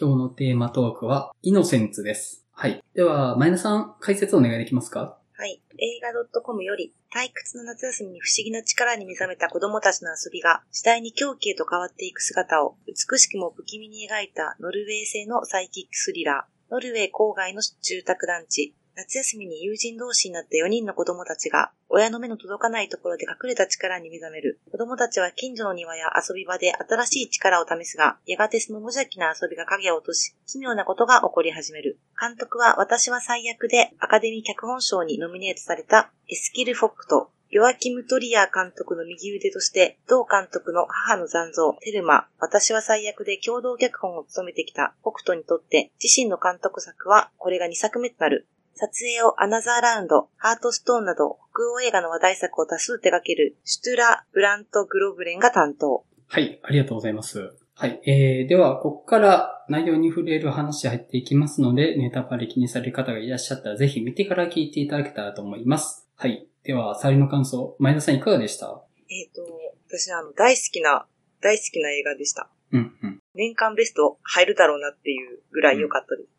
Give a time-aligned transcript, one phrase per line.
[0.00, 2.46] 今日のテーマトークは、イノセンツです。
[2.52, 2.82] はい。
[2.94, 5.18] では、前田さん、解説お願いできますか？
[5.36, 5.60] はい。
[5.76, 24.60] 映画 .com より、退屈の夏休みに不思議な力に目覚めた子供たちの遊びが、次第に狂気へと変わっていく姿を、美しくも不気味に描いたノルウェー製のサイキックスリラー、ノルウェー郊外の住宅団地、夏休みに友人同士になった4人の子供たちが、親の目の届かないところで隠れた力に目覚める。
[24.70, 31.98] 子供たちは近所の庭や遊び場で新しい力を試すが、やがてその無邪気な遊びが影を落とし、奇妙なことが起こり始める。
[32.20, 48.46] 監督は私は最悪でアカデミー脚本賞にノミネートされたエスキル・フォックと、ヨアキム・トリアー監督の右腕として、同監督の母の残像、テルマ、私は最悪で共同脚本を務めてきた北斗にとって、自身の監督作はこれが2作目となる。
[48.74, 56.04] 撮影をアナザーラウンド、ハートストーンなど北欧映画の話題作を多数手掛けるシュトゥラ・ブラント・グロブレンが担当。
[56.28, 57.54] はい、ありがとうございます。
[57.74, 58.00] はい。
[58.04, 66.06] えー、では、ここから内容に触れる話入っていきますので、ネタバレ気にされる方がいらっしゃったら、ぜひ見てから聞いていただけたらと思います。
[66.16, 66.46] はい。
[66.62, 68.82] では、サリの感想、前田さんいかがでした？
[69.08, 69.42] えっ、と、
[69.88, 71.06] 私あの、大好きな、
[71.40, 72.50] 大好きな映画でした。
[72.72, 73.18] うん、うん。
[73.34, 76.24] 年間ベスト入るだろうなっていうぐらい良かったです。
[76.24, 76.30] うん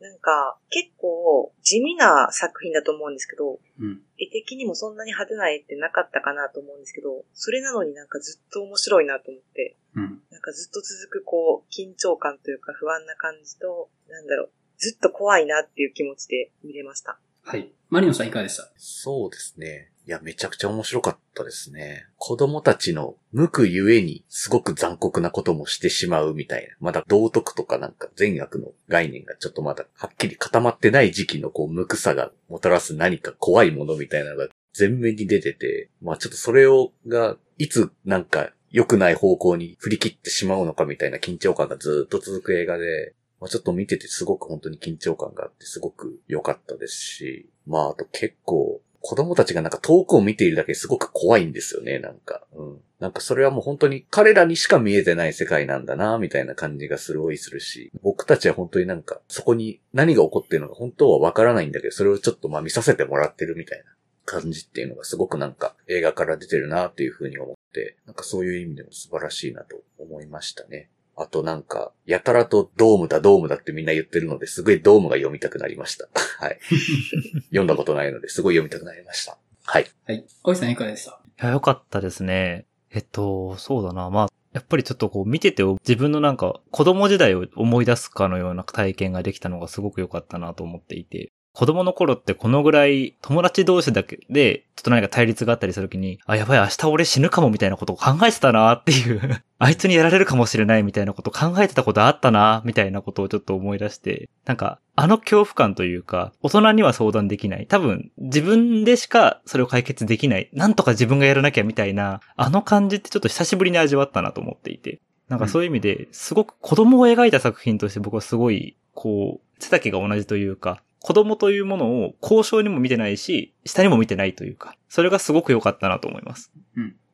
[0.00, 4.02] なんか、結構地味な作品だと思うんですけど、うん。
[4.18, 10.22] 絵的にもそんなに派手な絵ってなかったかなと思うんですけど、それなのになんかずっと面白いなと思って、うん。
[10.30, 17.18] なんかずっと続くこう、緊張感というか不安な感じと、なんだろう、ずっと怖いなっていう気持ちで見れました。
[17.46, 17.70] はい。
[17.90, 18.72] マリノさんいかがでした？
[18.78, 19.90] そうですね。
[20.06, 22.06] いや、めちゃくちゃ面白かったですね。
[22.16, 26.74] 子供たちの無垢ゆえにすごく残酷なこともしてしまうみたいな。
[26.80, 52.46] まだ道徳とかなんか善悪の概念がちょっとまだはっきり固まってない時期のこう無垢さがもたらす何か怖いものみたいなのが全面に出てて、まあちょっとそれをがいつなんか良くない方向に振り切ってしまうのかみたいな緊張感がずっと続く映画で、まあ、ちょっと見ててすごく本当に緊張感があってすごく良かったですし、まああと結構子供たちがなんか遠くを見ているだけすごく怖いんですよね、なんか。
[52.54, 52.80] うん。
[53.00, 63.84] なんかそれはもう本当に彼らにしか見えてない世界なんだな、みたいな感じがすごいするし、僕たちは本当になんかそこに何が起こってるのか本当はわからないんだけど、それをちょっとまあ見させてもらってるみたいな
[64.24, 70.88] 感じっていうのがすごくなんか映画から出てるなっていうふうに思って、なんかそういう意味でも素晴らしいなと思いましたね。
[71.16, 76.08] あとなんか、やたらとドームだドームだってみんな言ってるので、すごいドームが読みたくなりました。
[76.40, 76.58] はい。
[77.50, 79.38] 読んだことないので、すごい読みたくなりました。
[79.64, 79.86] はい。
[80.06, 80.24] はい。
[80.42, 81.10] 大井さんいかがでした？
[81.42, 82.66] いや、よかったですね。
[82.90, 84.10] えっと、そうだな。
[84.10, 91.32] まあ、やっぱりちょっとこう見てて自分のなんか子供時代を思い出すかのような体験ができたのがすごく良かったなと思っていて。
[91.54, 99.20] 子供の頃ってこのぐらい友達同士だけでちょっと何か対立があったりするときに、あ、やばい明日俺死ぬかもみたいなことを考えてたなっていう、
[99.58, 107.66] あいつにやられるかもしれないみたいなことを考えてたことあったなみたいなことをちょっと思い出して、なんかあの恐怖感というか、大人には相談できない。
[107.68, 110.50] 多分自分でしかそれを解決できない。
[110.52, 115.00] なんとか自分がやらなきゃみたいな、あの感じってちょっと久しぶりに味わったなと思っていて。
[115.28, 126.50] なんかそういう意味で、すごく子供を描いた作品として僕はすごい、こう、背丈が同じというか、子供というものを交渉にも見てないし、下にも見てないというか、それがすごく良かったなと思います。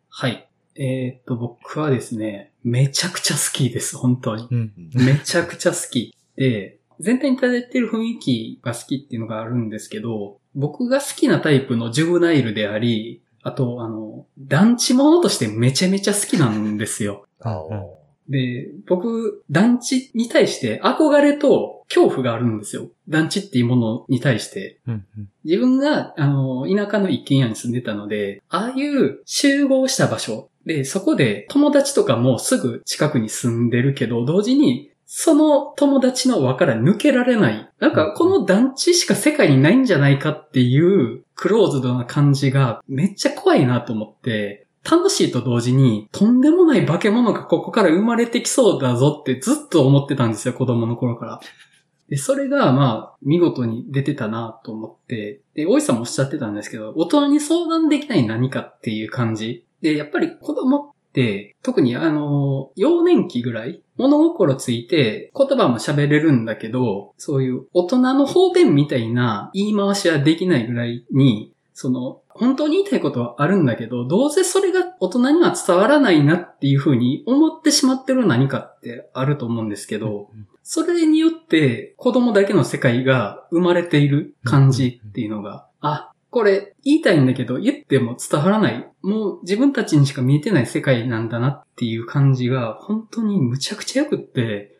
[0.09, 0.49] はい。
[0.77, 4.47] えーっと、僕はですね、めちゃくちゃ好きです、本当に。
[4.49, 4.73] うん。
[4.95, 6.15] めちゃくちゃ好き。
[6.37, 17.27] で、全体に漂ってる雰囲気が好きっていうのがあるんですけど、僕が好きなタイプのジュブナイルであり、あと、あの、団地ものとしてめちゃめちゃ好きなんですよ。
[17.41, 17.61] あ
[18.31, 22.89] で、僕、団地に対して憧れと恐怖があるんですよ。
[23.09, 24.79] 団地っていうものに対して。
[24.87, 25.29] うんうん。
[25.45, 37.69] 自分が、あの、田舎の一軒家に住んでたので、ああいう集合した場所で、そこで友達とかもすぐ近くに住んでるけど、同時に、その友達の輪から抜けられない。
[37.81, 51.41] なんか、この団地しか世界にないんじゃないかっていう、クローズドな感じがめっちゃ怖いなと思って、楽しいと同時に、とんでもない化け物がここから生まれてきそうだぞってずっと思ってたんですよ、子供の頃から。
[52.11, 59.65] で、それが、まあ、見事に出てたなと思って、で、大井さんもおっしゃってたんですけど、大人に相談できない何かっていう感じ。
[59.81, 80.31] で、やっぱり子供って、特にあの、幼年期ぐらい、物心ついて言葉も喋れるんだけど、そういう大人の方便みたいな言い回しはできないぐらいに、その、本当に言いたいことはあるんだけど、どうせそれが大人には伝わらないなっていうふうに思ってしまってる何かってあると思うんですけど、
[80.63, 88.89] それによって子供だけの世界が生まれている感じっていうのが、あ、これ言いたいんだけど言っても伝わらない。
[89.03, 94.77] もう自分たちにしか見えてない世界なんだなっていう感じが本当にむちゃくちゃ良くって、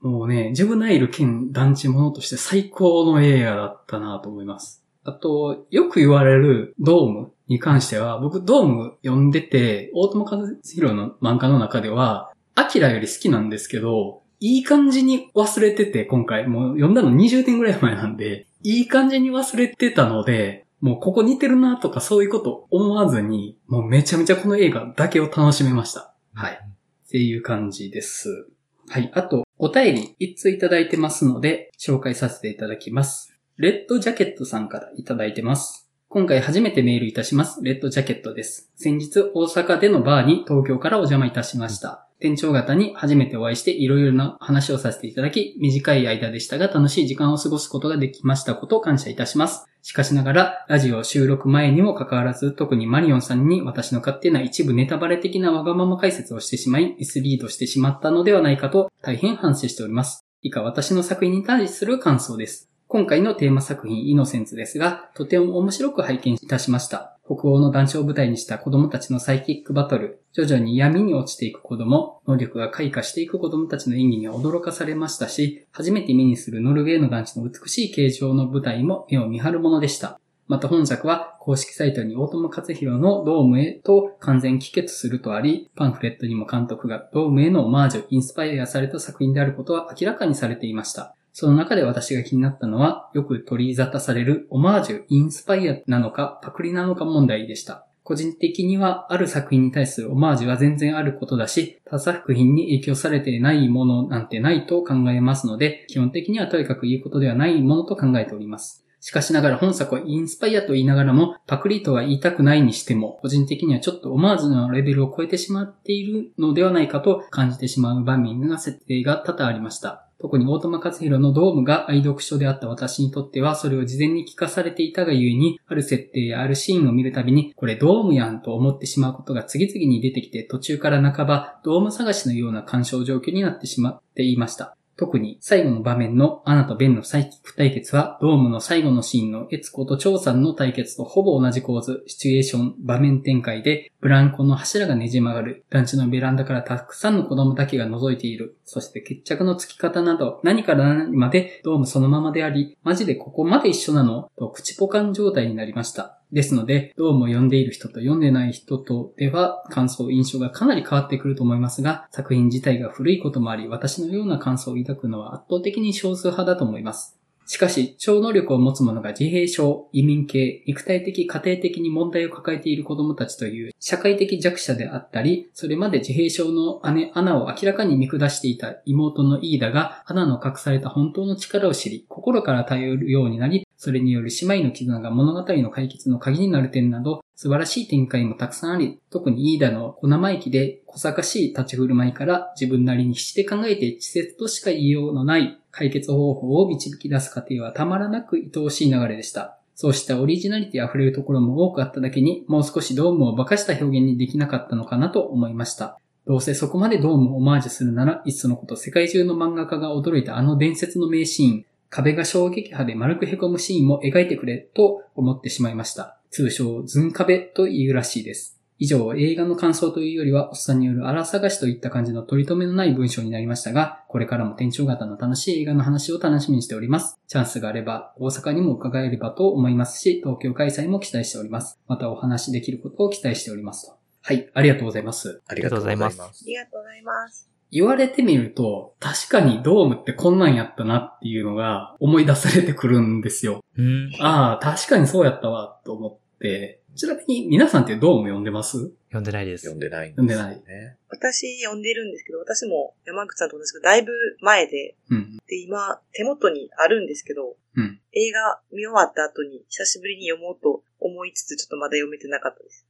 [0.00, 4.79] もうね、ジュブナイル兼団地ものとして最高の映画だったなと思います。
[5.04, 16.46] あと、よく言われるドームに関しては、僕ドーム読んでて、大友和弘の漫画の中では、アキラより好きなんですけど、いい感じに忘れてて、今回。
[16.46, 26.14] もう読んだの20年ぐらい前なんで、いい感じに忘れてたので、もうここ似てるなとかそういうこと思わずに、もうめちゃめちゃこの映画だけを楽しめました。
[26.32, 26.52] はい。
[26.52, 28.48] っていう感じです。
[28.88, 29.10] はい。
[29.14, 33.29] あと、お便り一通いただいてますので、紹介させていただきます。
[33.62, 35.86] レッドジャケットさんからいただいてます。
[36.08, 37.62] 今回初めてメールいたします。
[37.62, 38.70] レッドジャケットです。
[38.74, 42.06] 先日大阪でのバーに東京からお邪魔いたしました。
[42.20, 49.66] 店長方に初めてお会いしていろいろな話をさせていただき、短い間でしたが楽しい時間を過ごすことができましたことを感謝いたします。
[49.82, 60.24] しかしながら、ラジオ収録前にもかかわらず、特にマリオンさんに私の勝手な一部ネタバレ的なわがまま解説をしてしまい、ミスリードしてしまったのではないかと大変反省しております。
[60.40, 62.69] 以下私の作品に対する感想です。
[62.92, 67.16] 今回のテーマ作品イノセンツですが、とても面白く拝見いたしました。
[67.24, 80.18] 北欧の団地を舞台にした子供たちのサイキックバトル、徐々に闇に落ちていく子供、能力が開花していく子供たちの演技に驚かされましたし、初めて目にするノルウェーの団地の美しい形状の舞台も目を見張るものでした。
[80.48, 91.14] また本作は公式サイトに大友克弘のドームへと完全帰結するとあり、パンフレットにも監督がドームへのオマージュ、インスパイアされた作品であることは明らかにされていました。
[91.32, 97.86] その中で私が気になったのは、よく取り沙汰されるオマージュ、インスパイアなのか、パクリなのか問題でした。
[98.02, 108.84] 個人的には、ある作品に対するオマージュは全然あることだし、他作品に影響されていないものなんてないと考えますので、基本的にはとにかくいいことではないものと考えております。
[109.02, 120.09] しかしながら本作はインスパイアと言いながらも、パクリとは言いたくないにしても、個人的にはちょっとオマージュのレベルを超えてしまっているのではないかと感じてしまう場面が設定が多々ありました。
[120.20, 134.76] 特に大友克弘のドームが愛読書であった私にとっては、それを事前に聞かされていたがゆえに、ある設定やあるシーンを見るたびに、これドームやんと思ってしまうことが次々に出てきて、途中から半ば、ドーム探しのような干渉状況になってしまっていました。
[135.00, 154.30] 特に最後の場面のアナとベンのサイキック対決は、ドームの最後のシーンのエツコとチョウさんの対決とほぼ同じ構図、シチュエーション、場面展開で、ブランコの柱がねじ曲がる、団地のベランダからたくさんの子供だけが覗いている、そして決着のつき方など、何から何までドームそのままであり、マジでここまで一緒なの？
[154.36, 156.19] と口ポカン状態になりました。
[156.32, 167.19] ですので、どうも読んでいる人と読んでない人とでは感想、印象がかなり変わってくると思いますが、作品自体が古いこともあり、私のような感想を抱くのは圧倒的に少数派だと思います。
[167.50, 199.56] しかし、超能力を持つ者が自閉症、移民系、肉体的、家庭的に問題を抱えている子供たちという社会的弱者であったり、それまで自閉症の姉、アナを明らかに見下していた妹のイーダが、アナの隠された本当の力を知り、心から頼るようになり、それによる姉妹の絆が物語の解決の鍵になる点など、素晴らしい展開もたくさんあり、特にイーダの小生意気で小賢しい立ち振る舞いから自分なりに必死で考えて稚拙としか言いようのない解決方法を導き出す過程はたまらなく愛おしい流れでした。
[199.74, 205.98] そうしたオリジナリティ溢れるところも多くあっただけに、もう少しドームを馬鹿した表現にできなかったのかなと思いました。
[206.26, 216.19] どうせそこまでドームをオマージュするなら、いっそのこと世界中の漫画家が驚いたあの伝説の名シーン、壁が衝撃波で丸く凹むシーンも描いてくれと思ってしまいました。
[216.30, 218.60] 通称ズン壁というらしいです。
[218.82, 227.18] 以上、映画の感想というよりは、おっさんによる荒探しといった感じの取り留めのない文章になりましたが、これからも店長型の楽しい映画の話を楽しみにしております。
[227.28, 231.78] チャンスがあれば、大阪にも伺えればと思いますし、東京開催も期待しております。
[231.88, 233.98] またお話できることを期待しておりますと。
[234.22, 235.42] はい、ありがとうございます。
[235.46, 236.22] ありがとうございます。
[236.22, 237.49] ありがとうございます。
[237.70, 243.62] 言われてみると、確かにドームってこんなんやったなっていうのが思い出されてくるんですよ。
[243.78, 244.12] うん。
[244.20, 246.80] ああ、確かにそうやったわ、と思って。
[246.96, 248.90] ちなみに皆さんってドーム読んでます？
[249.10, 249.66] 読んでないです。
[249.66, 250.96] 読んでないん読んでないね。
[251.08, 254.10] 私読んでるんですけど、私も山口さんと同じくだいぶ
[254.40, 255.38] 前で、うん。
[255.46, 258.00] で、今手元にあるんですけど、うん。
[258.12, 262.86] 映画見終わった後に久しぶりに読もうと思いつつ、ちょっとまだ読めてなかったです。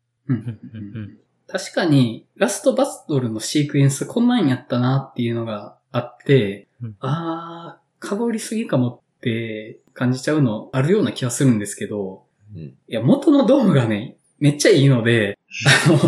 [1.50, 1.54] う。
[1.54, 12.60] うんんうんうん確かに、ラストバトルのシークエンスこんなんやったなっていうのがあって、うんあー、かぶりすぎかもって感じちゃうのあるような気がするんですけど、うん。
[12.60, 15.38] いや、元のドームがね、めっちゃいいので、
[15.84, 15.98] あの、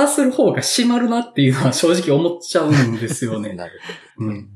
[0.00, 3.52] ああする方が締まるなっていうのは正直思っちゃうんですよね。
[3.56, 3.80] なる
[4.18, 4.28] うん。
[4.28, 4.50] うん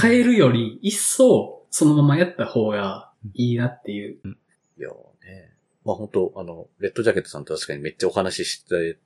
[0.00, 4.20] 変えるより、一層、そのままやった方がいいなっていう。
[4.22, 4.34] ほど。
[4.78, 5.52] いやね。
[5.84, 8.98] まあ本当あの、レッドジャケットさんと確かにめっちゃお話ししてて、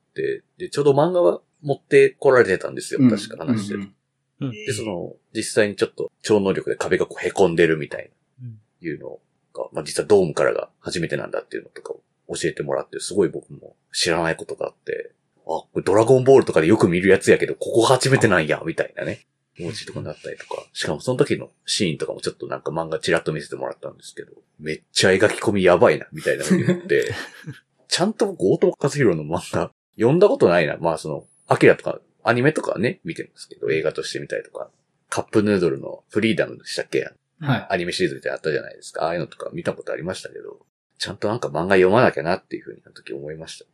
[0.58, 3.00] で、ちょうど漫画は持ってこられてたんですよ。
[3.08, 3.80] 確か話してる。
[3.80, 3.92] うんうん
[4.38, 9.18] で、その、実際にちょっと超能力で壁がこう凹んでるみたいな、うんいうの
[9.54, 15.12] が、まあ実はドームからが初めてなんだっていうのとかを教えてもらって、すごい僕も知らないことがあって、
[15.46, 19.26] あ、これドラゴンボールとかでよく見るやつやけど、ここが初めてなんや、みたいなね。
[19.56, 20.62] 気持ちとかなったりとか。
[20.74, 27.14] しかもその時のシーンとかもちょっとなんか漫画チラッと見せてもらったんですけど、めっちゃ描き込みやばいな、みたいなのを言って、
[27.88, 30.76] ちゃんと僕、大友和弘の漫画、読んだことないな。
[30.78, 34.70] まあその、アキラとか、アニメとかはね、見てるんですけど、映画として見たりとか、
[35.08, 37.08] カップヌードルのフリーダムでしたっけ？
[37.40, 37.66] はい。
[37.70, 39.04] アニメシリーズであったじゃないですか。
[39.04, 40.58] ああいうのとか見たことありましたけど、
[40.98, 43.66] ちゃんとなんか漫画読まなきゃなっていうふうにあの時思いました。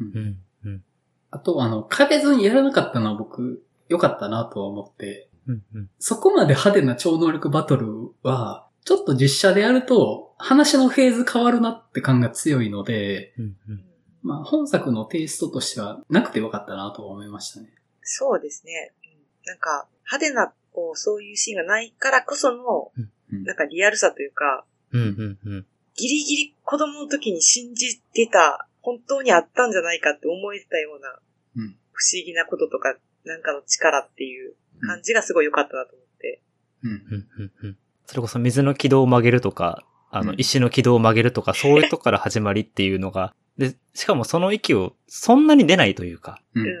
[0.00, 0.38] うん。
[0.64, 0.84] うん。
[1.30, 5.62] あと、あの、壁ずにやらなかったのは僕、良かったなとは思って、うん。
[5.74, 5.90] うん。
[5.98, 13.56] そこまで派手な超能力バトルは、ちょっと実写でやると、話のフェーズ変わるなって感が強いので、うん。
[13.68, 13.84] うん。
[14.26, 17.68] まあ、本作のテイストとしてはなくてよかったなとは思いましたね。
[18.02, 18.92] そうですね。
[19.04, 19.16] うん
[19.46, 25.00] なんか、派手な、こう、そういうシーンがないからこその、うんなんかリアルさというか、うん。
[25.00, 25.38] うん。
[25.44, 25.66] うん。
[25.94, 31.18] ギリギリ子供の時に信じてた、本当にあったんじゃないかって思えてたような、
[31.56, 36.42] うん不思議なこととか、なんかの力っていう感じがすごい良かったなと思って。
[36.82, 36.90] うん。
[36.90, 37.28] うん。
[37.38, 37.52] うん。
[37.62, 37.78] うん。
[38.04, 39.84] それこそ水の軌道を曲げるとか、
[40.18, 46.76] あの、うん石の軌道を曲げるとか、 そういうとこから始まりっていうのが、で、しかもその息をそんなに出ないというか、ううんんうん。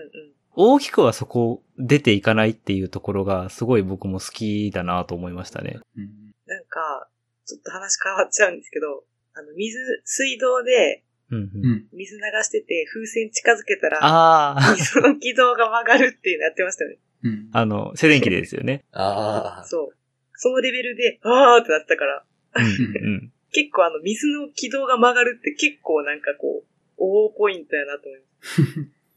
[0.58, 5.78] 大きくはそこを出ていかないっていうところが、すごい僕も好きだなと思いましたね。
[5.96, 6.04] うん。
[6.46, 7.08] なんか、
[7.44, 11.38] ちょっと話変わっちゃうんですけど、あの、水、水道でうん。
[11.38, 11.70] ううん。
[11.72, 11.86] ん。
[11.92, 14.56] 水流してて風船近づけたら、あ
[15.02, 16.98] の軌道が曲がるっていうのやってましたよね。
[17.24, 17.48] うん。
[17.52, 18.84] あの、静電気でですよね。
[18.92, 19.96] ああ、そう。
[20.34, 22.24] そのレベルで、あーってなってたから、
[22.58, 23.08] うん。
[23.08, 23.32] うん。
[23.52, 26.64] 結構あの、水の軌道が曲がるって結構なんかこう、
[26.98, 28.62] 大ポイントやなと思います。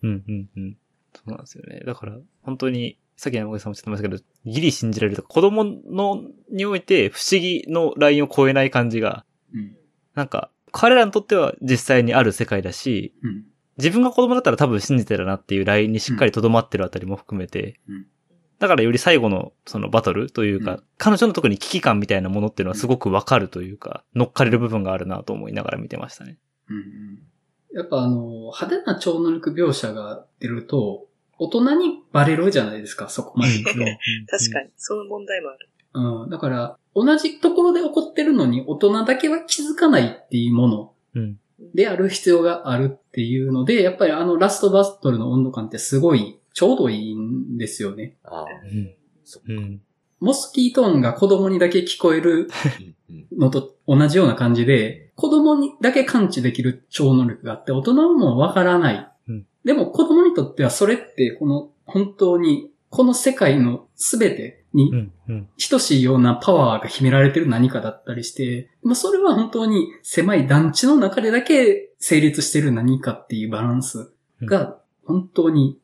[0.03, 0.24] うん。
[0.27, 0.50] うん。
[0.55, 0.77] うん。
[1.13, 1.81] そうなんですよね。
[1.86, 9.75] だから、本当に、さっき山口さんも言ってましたけど、ギリ信じられるとか、子供の、において不思議のラインを超えない感じが、うん。
[10.15, 13.46] なんか、彼らにとっては実際にある世界だし、うん。
[13.77, 18.08] 自分が子供だったら多分信じてるなっていうラインにしっかり留まってるあたりも含めて、うん
[18.59, 26.37] だからより最後のそのバトルというか、うん彼女の特に危機感みたいなものっていうのはすごくわかるというか、乗っかれる部分があるなと思いながら見てましたね。
[26.69, 27.19] うん。
[27.73, 33.79] やっぱあの、派手な超能力描写が出ると、大人にバレるじゃないですか、そこまで行くと。
[33.79, 35.69] 確かに、その問題もある。
[35.93, 36.29] うん。
[36.29, 41.39] だから、同じところで起こってるのに大人だけは気づかないっていうものうん。
[41.73, 48.17] である必要があるっていうので、やっぱりあのラストバトルの温度感ってすごいちょうどいいんですよね。
[48.25, 49.53] ああ、うんそっか。
[49.53, 49.81] うん。
[50.19, 52.49] モスキートーンが子供にだけ聞こえる
[53.31, 59.09] のと同じような感じで、子供にだけ感知できる超能力があって、大人はもうわからない。
[59.29, 65.11] うんでも子供にとってはそれって、この本当に、この世界のすべてに。
[65.69, 74.11] 等しいようなパワーが秘められてる何かだったりして、まあそれは本当に狭い団地の中でだけ成立してる何かっていうバランス
[74.41, 75.79] が本当に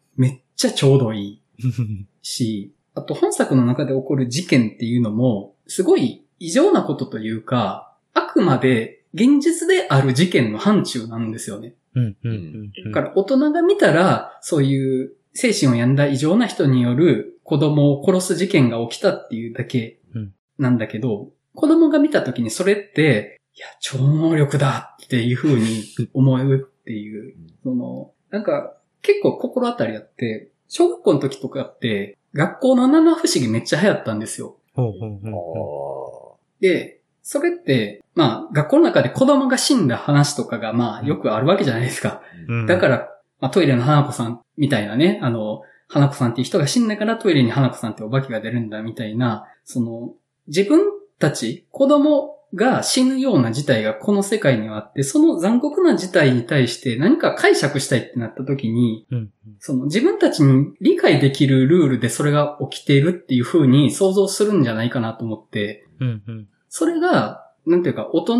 [0.55, 1.41] ちゃちょうどいい
[2.21, 11.75] し、あと本作の中で起こる事件っていうのも、すごい異常なことというか、あくまで現実である事件の範疇なんですよね。
[11.95, 12.17] うん。
[12.23, 12.31] うん。
[12.31, 12.91] うん。
[12.91, 25.83] だから大人が見たら、そういう精神を病んだ異常な人による子供を殺す事件が起きたっていうだけうんなんだけど、子供が見た時にそれって、いや、超能力だっていう風に
[26.13, 34.57] 思うっていう、その、なんか結構心当たりあって、小学校の時とかって、学校の七不思議めっちゃ流行ったんですよ。
[34.73, 36.37] ほうほうほうあほあ。
[36.59, 42.21] で、それって、まあ、学校の中で子供が死んだ話とかが、まあ、よくあるわけじゃないですか。
[42.47, 42.65] ううん。
[42.65, 42.97] だから、
[43.39, 50.13] まあ、トイレの花子さんみたいなね、あの、花子さんっていう人が死んだからトイレに花子さんってお化けが出るんだみたいな、その、
[50.47, 50.81] 自分
[51.19, 59.31] たち、子供が死ぬような事態がこの世界にはあって、その残酷な事態に対して何か解釈したいってなった時に、うん。
[59.59, 66.23] その自分たちに理解できるルールでそれが起きているっていう風に想像するんじゃないかなと思って、うん。
[66.27, 66.47] うん。
[66.69, 68.37] それが、なんていうか、大人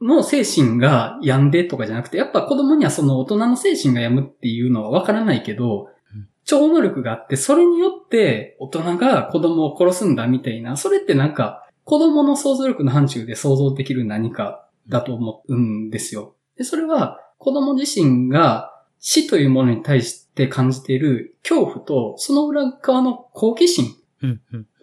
[0.00, 16.34] の精神が病んでとかじゃなくて、やっぱ子供にはその大人の精神が病むっていうのはわからないけどうん、超能力があって、それによって大人が子供を殺すんだみたいな、それってなんか、子供の想像力の範疇で想像できる何かだと思うんですよ。
[16.56, 23.96] で、それは子供自身が死というものに対して感じている恐怖と、その裏側の好奇心。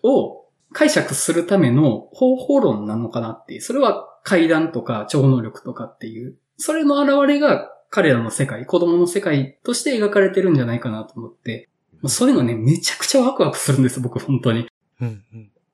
[0.04, 3.62] を解釈するための方法論なのかなっていう。
[3.62, 6.36] それは階段とか超能力とかっていう。
[6.58, 11.70] それの現れが彼らの世界、子供の世界として描かれてるんじゃないかなと思って。
[12.06, 14.68] そういうのね、めちゃくちゃワクワクするんです、僕、本当に。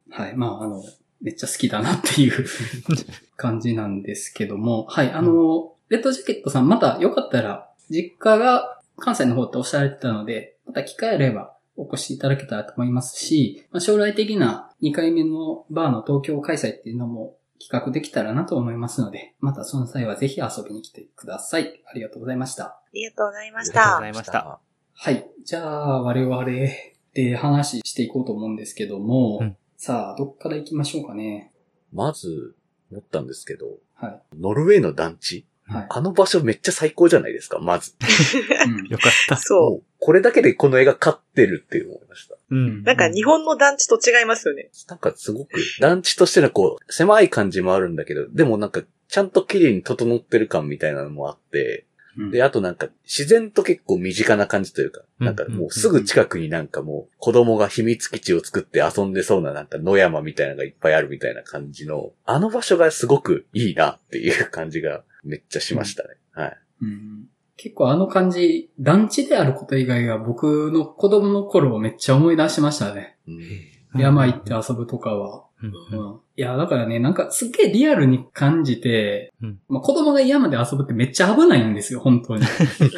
[0.10, 0.36] はい。
[0.36, 0.82] まあ、あの、
[1.26, 2.46] めっちゃ好きだなっていう
[3.36, 5.12] 感じなんですけども、はい。
[5.12, 21.82] あの、レッドジャケットさん、またよかったら、実家が関西の方っておっしゃられてたので、また機会あればお越しいただけたらと思いますし、まあ、将来的な2回目のバーの東京開催っていうのも企画できたらなと思いますので、またその際はぜひ遊びに来てください。
[21.88, 22.66] ありがとうございました。
[22.66, 24.08] ありがとうございましありがとうごたざ。
[24.10, 24.60] いました。
[24.94, 25.28] はい。
[25.44, 26.46] じゃあ、我々
[27.16, 31.52] で話していこうと思うんですけども、うんさあ、どっから行きましょうかね。
[31.94, 32.56] まず、
[32.92, 34.22] 思ったんですけど、はい。
[34.42, 35.46] ノルウェーの団地？
[35.68, 35.88] はい。
[35.92, 37.94] あの場所めっちゃ最高じゃないですか、まず。
[38.66, 39.38] うんよかった。
[39.38, 42.36] そもうこれだけでこの映画勝ってるって思いました。
[42.50, 42.82] うんう。
[42.82, 44.72] なんか日本の団地と違いますよね。
[44.90, 51.95] なんかすごく、団地としてのこう、狭い感じもあるんだけど、でもなんか、ちゃんと綺麗に整ってる感みたいなのもあって、うん
[52.32, 66.10] で、あとなんか、自然と結構身近な感じというか、うんなんかもうすぐ近くになんかもう、子供が秘密基地を作って遊んでそうななんか野山みたいなのがいっぱいあるみたいな感じの、あの場所がすごくいいなっていう感じがめっちゃしましたね。
[66.32, 66.58] はい。
[66.82, 67.26] うん
[67.58, 73.18] 結構あの感じ、団地であること以外は僕の子供の頃をめっちゃ思い出しましたね。
[73.28, 73.40] うん
[73.98, 75.46] 山行って遊ぶとかは。
[75.66, 82.44] うんいや、だからね、なんかすっげえリアルに感じて、うんまあ、子供が山で遊ぶってめっちゃ危ないんですよ、本当に。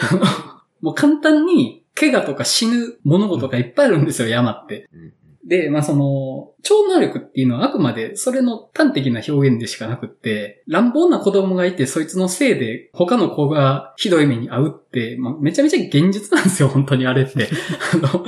[0.81, 4.89] もう簡単に怪我とか死ぬ物事がいっぱいあるんですよ、山って。
[4.93, 5.13] うん
[5.47, 17.47] で、まあその、超能力っていうのはあくまでそれの端的な表現でしかなくって、乱暴な子供がいてそいつのせいで他の子がひどい目に遭うって、まあ、めちゃめちゃ現実なんですよ、本当にあれって。
[17.93, 18.25] あの、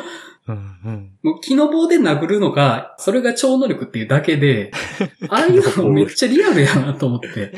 [0.50, 1.18] うんうん。
[1.22, 4.72] もう木の棒で殴るのが、それが超能力っていうだけで、
[5.30, 7.54] ああいうのめっちゃリアルやなと思って。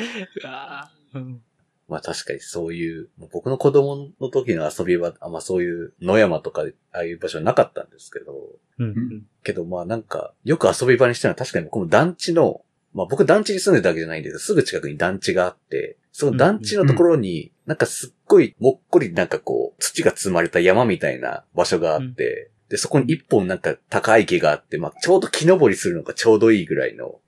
[1.13, 1.41] うん
[1.87, 8.33] まあ確かにそういう、もう僕の子供の時の遊びは、あんまそういう野山とか、ああいう場所はなかったんですけど、
[8.79, 9.23] うんうん。
[9.43, 12.61] けどまあなんか、よく遊び場にしたのは確かに僕も団地の、
[12.93, 14.31] まあ僕団地に住んでたわけじゃないんです。
[14.31, 27.19] けど、すぐ近くに団地があって、その団地のところに、なんかすっごいもっこりなんかこう、土が積まれた山みたいな場所があって、で、そこに一本なんか高い木があって、まあちょうど木登りするのがちょうどいいぐらいの、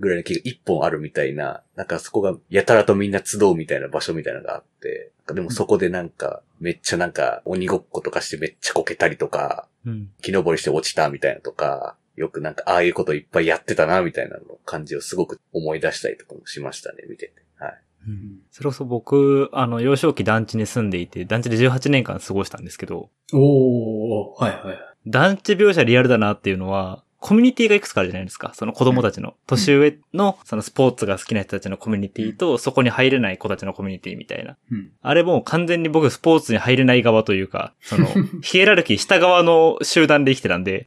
[0.00, 17.44] ぐらいの木が一本あるみたいな、なんかそこがやたらとみんな集うみたいな場所みたいなのがあって、でもそこでなんか、めっちゃなんか鬼ごっことかしてめっちゃこけたりとか、うん木登りして落ちたみたいなとか、よくなんかああいうこといっぱいやってたな、みたいなの感じをすごく思い出したりとかもしましたね、見てて。
[17.58, 17.80] はい。
[18.06, 24.78] うんそれこそ僕、あの、幼少期団地に住んでいて、団地で18年間過ごしたんですけど、おー、はいはい。
[25.06, 28.52] 団地描写リアルだなっていうのは、コミュニティがいくつかあるじゃないですか。
[28.54, 34.58] その子供たちの、年上の、そのスポーツが好きな人たちのコミュニティと、そこに入れない子たちのコミュニティみたいな。
[34.70, 34.90] うん。
[35.00, 38.06] あれもう完全に僕スポーツに入れない側というか、その、
[38.44, 40.86] ヒエラルキー下側の集団で生きてたんで、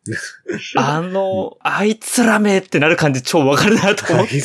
[0.75, 4.37] あの、あいつらめってなる感じ超わかるなと思って。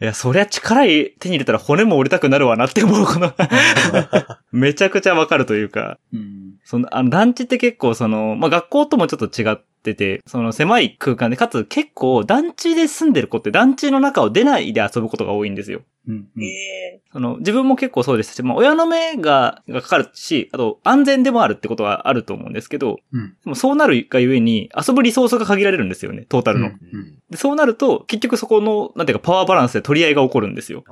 [0.00, 3.32] あいや、そりゃ力手に入れたら骨も折れたくなるわなって思う、この、
[4.52, 6.54] めちゃくちゃわかるというか、うん。
[6.64, 15.82] その、あの、団地って結構その、まあ、学校ともちょっと違ってて、その狭い空間で、かつ結構団地で住んでる子って団地の中を出ないで遊ぶことが多いんですよ。
[16.08, 16.28] うん。
[16.36, 23.28] うんえその、自分も結構そうでしたし、まあ、親の目が、がかかるし、あと、安全でもあるってことはあると思うんですけど、うん。
[23.28, 26.68] でもそうなるがゆえに、遊ぶリソースが限られるんですよね、トータルの。
[26.68, 30.84] うんーうんでそうなると、結局そこの、なんていうか、パワーバランスで取り合いが起こるんですよ。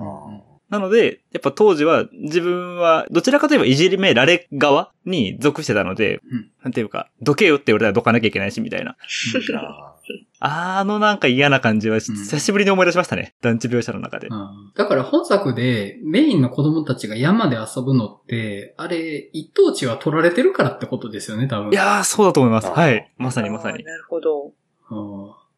[0.69, 8.97] なので、やっぱ当時は自分はどちらかといえばいじめられ側に属してたので、うんなんていうか、どけよって言われたらどかなきゃいけないしみたいな。
[10.41, 13.35] ああのなんか嫌な感じは久しぶりに思い出しましたね。
[13.43, 14.29] 団地描写の中で。
[14.29, 21.71] うんだから本作でメインの子供たちが山で遊ぶのって、あれ、一等地は取られてるからってことですよね、多分。
[21.71, 22.69] いやー、そうだと思います。
[22.69, 22.95] はい。
[22.97, 23.85] ーまさにまさに。
[23.85, 24.53] なるほど。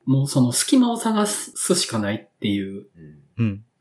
[0.06, 2.86] うんもうその隙間を探すしかないっていう。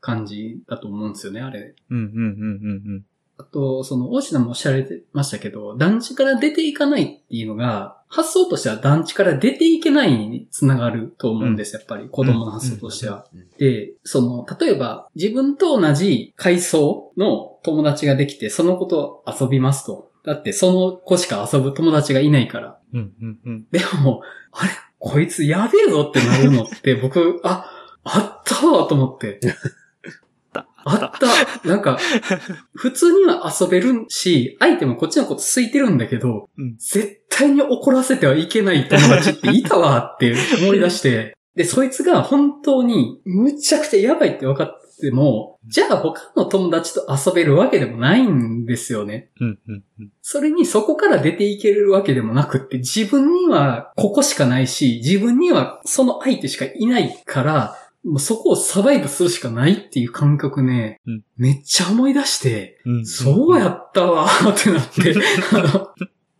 [0.04, 1.74] 感じだと思うんですよね、あれ。
[1.90, 3.04] うん、うん、うん、うん、
[3.38, 12.08] あと、その、大志田もおっしゃられてましたけど、団地から出ていかないっていうのが、発想としては団地から出ていけないにつながると思うんです、やっぱり。
[12.10, 13.26] 子供の発想としては。
[13.34, 20.10] うんで、その、例えば、自分と同じ階層の友達ができて、その子と遊びますと。
[20.24, 22.78] だって、その子しか遊ぶ友達がいないから。
[22.92, 24.72] でも、あれ？
[25.04, 27.70] こいつやべえぞってなるのって、 僕、あ、
[28.04, 29.38] あったわと思って。
[30.54, 31.10] ああっ
[31.62, 31.68] た。
[31.68, 31.98] なんか、
[32.72, 49.30] 普通には遊べるし、相手もこっちのこと空いてるんだけど、うん絶対に怒らせてはいけない友達っていたわって思い出して、で、そいつが本当にむちゃくちゃやばいって分かっても、じゃあ他の友達と遊べるわけでもないんですよね。
[49.40, 50.12] うんうんうん。
[50.22, 61.24] それにそこから出ていけるわけでもなくって、自分にはここしかないし、自分にはその相手しかいないから、もうそこをサバイブするしかないっていう感覚ね、うん。
[61.36, 63.06] めっちゃ思い出して、うん。
[63.06, 65.14] そうやったわーってなって、
[65.52, 65.94] あ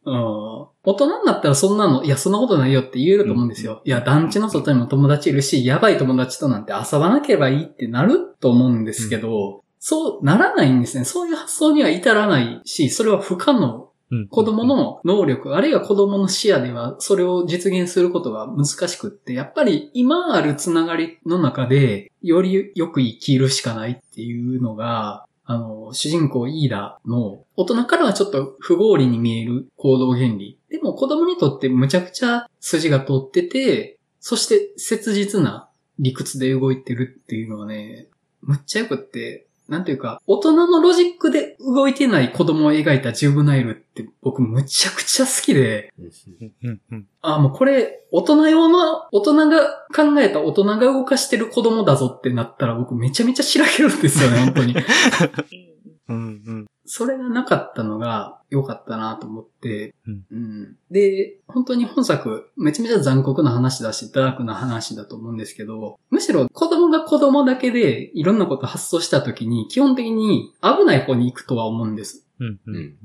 [0.06, 3.80] の、うん大人になったらそんなの、いや、そんなことないよって言えると思うんですよ。
[3.84, 11.04] いや、団地の外にも友達いるし、やばい友達となんて遊ばなければいいってなると思うんですけど、そうならないんですね。
[11.04, 30.58] そういう発想には至らないし、それは不可能うん子供の能力、あるいは子供の視野ではそれを実現することが難しくって、やっぱり今あるつながりの中で、よりよく生きるしかないっていうのが、あの、主人公イーダの、大人からはちょっと不合理に見える行動原理。
[30.70, 38.08] でも子供にとってむちゃくちゃ筋が通ってて、そして切実な理屈で動いてるっていうのはね、
[38.40, 47.06] むっちゃよくって、なんていうか、大人のロジックで動いてない子供を描いたジュブナイルって僕むちゃくちゃ好きで、うんうんうん。
[47.22, 54.74] あ、もうこれ、大人用の、大人が考えた大人が動かしてる子供だぞってなったら僕めちゃめちゃしらけるんですよね、本当に。
[56.08, 56.66] うんうんうん。
[56.86, 60.76] それがなかったのが良かったなと思って、うん。
[60.90, 72.26] で、本当に本作、めちゃめちゃ残酷な話だし、ダークな話だと思うんですけど、むしろ子供が子供だけでいろんなこと発想した時に、基本的に危ない方に行くとは思うんです。
[72.40, 72.96] うんうん。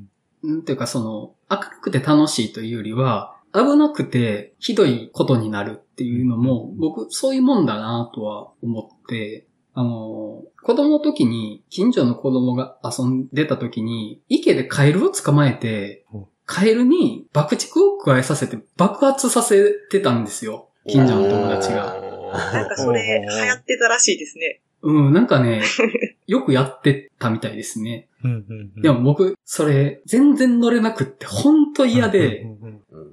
[0.44, 0.64] うん。
[0.64, 20.70] ていうかその、明るくて楽しいというよりは、危なくてひどいことになるっていうのも、僕、そういうもんだなとは思って、あの、子供の時に、近所の子供が遊んでた時に、池でカエルを捕まえてお、カエルに爆竹を加えさせて爆発させてたんですよ。
[20.88, 22.02] 近所の友達が。
[22.32, 24.62] なんかそれ流行ってたらしいですね。
[24.82, 25.62] うん、なんかね、
[26.30, 28.08] よくやってたみたいですね。
[28.24, 28.82] うんうんうん。
[28.84, 32.46] でも僕、それ、全然乗れなくって、ほんと嫌で、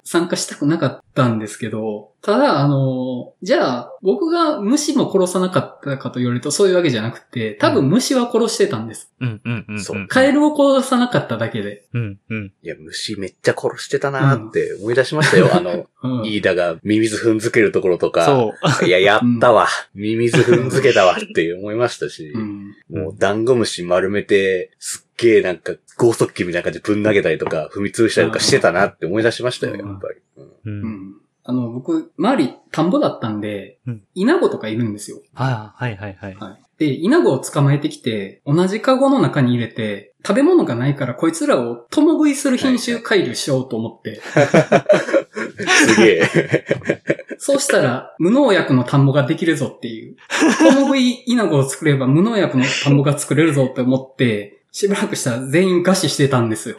[0.03, 9.13] 参加したくなかったんですけど、ただ、あの、じゃあ、僕が虫も殺さなかったかと言われるとそういうわけじゃなくて、多分虫は殺してたんです。
[9.21, 9.83] うんうんうん。
[9.83, 11.85] そうカエルを殺さなかっただけで。
[11.93, 12.53] うんうん。
[12.61, 15.49] いや、虫めっちゃ殺してたなーって思い出しましたよ。
[15.53, 16.25] あの、うん。
[16.25, 18.25] イーダがミミズ踏んづけるところとか。
[18.25, 18.53] そ
[18.83, 18.85] う。
[18.85, 19.67] いや、やったわ。
[19.95, 22.33] ミミズ踏んづけたわって思いましたし。
[22.33, 22.75] うん。
[23.07, 30.19] もう、ダンゴムシ丸めて、すっげえなんか、剛速球みたいな感じでぶん投げたりとか、踏み潰したりとかしてたなって思い出しましたよ、やっぱり。
[30.37, 30.51] うんう。
[30.65, 31.15] うんん。
[31.43, 35.21] あの、僕、周り田んぼだったんでうん、イナゴとかいるんですよ。
[35.33, 36.35] ああ、はいはいはい。
[36.35, 36.61] はい。
[36.77, 44.19] で、イナゴを捕まえてきて、同じカゴの中に入れて、食べ物がないからこいつらを共食いする品種改良しようと思って、
[45.85, 46.65] すげえ。
[47.37, 50.15] そうしたら、無農薬の田んぼができるぞっていう。
[50.59, 56.77] 共食いイナゴを作れば無農薬の田んぼが作れるぞって思って、しばらくしたら全員餓死してたんですよ。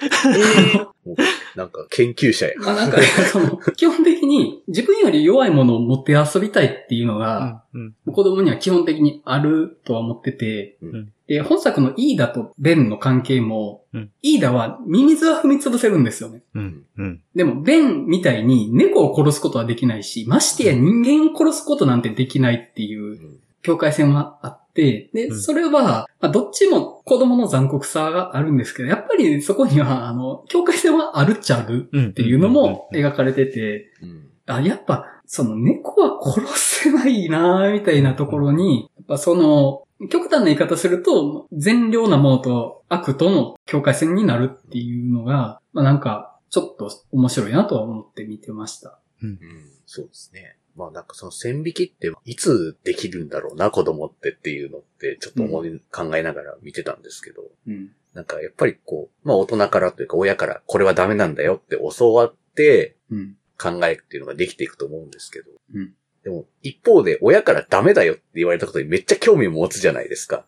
[1.57, 2.53] なんか、研究者や。
[2.59, 14.11] まあなんかね、その、基本的に自分より弱いものを持って遊びたいっていうのが、うん子供には基本的にあるとは思ってて、うんで、本作のイーダとベンの関係も、うん。
[14.23, 16.43] イーダはミミズは踏み潰せるんですよね。
[16.55, 16.85] うん。
[16.97, 17.23] うん。
[17.37, 23.41] でも、ベンみたいに猫を殺すことはできないし、ましてや人間を殺すことなんてできないっていううん。
[23.61, 25.41] 境界線はあって、で、うん。
[25.41, 32.07] それは、まあ、どっちも子供の残酷さがあるんですけど、やっぱりそこには、あの、境界線はあるっちゃあるうん。
[32.09, 34.29] っていうのも描かれてて、うん。
[34.47, 48.99] あ、やっぱ、その猫は殺せないなぁみたいなところに、やっぱその、極端な言い方すると、善良なものと悪との境界線になるっていうのが、まあなんか、ちょっと面白いなとは思って見てました。
[49.23, 49.39] うん
[49.87, 50.57] そうですね。
[50.77, 57.91] まあなんかその線引きっていつできるんだろうな、子供ってっていうのってちょっと思い、考えながら見てたんですけど、うん。
[58.15, 63.35] なんかやっぱりこう、まあ大人からというか親からこれはダメなんだよって教わってうん。
[63.61, 65.93] 考えっていうのができていくと思うんですけど、うん。
[66.25, 70.45] でも一方で親からダメだよって言われたことにめっちゃ興味を持つじゃないですか。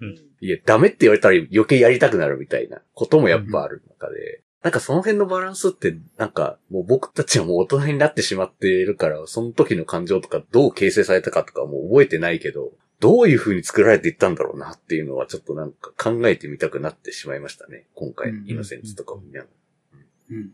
[0.00, 17.86] うんいや、ダメって言われたら余計やりたくなるみたいなこともやっぱある中で、なんかその辺のバランスって、なんかもう僕たちはもう大人になってしまっているから、その時の感情とかどう形成されたかとかもう覚えてないけど、どういう風に作られていったんだろうなっていうのはちょっとなんか考えてみたくなってしまいましたね。
[17.94, 19.98] 今回う、んイノセンスとかを見ながら。
[20.30, 20.50] うん。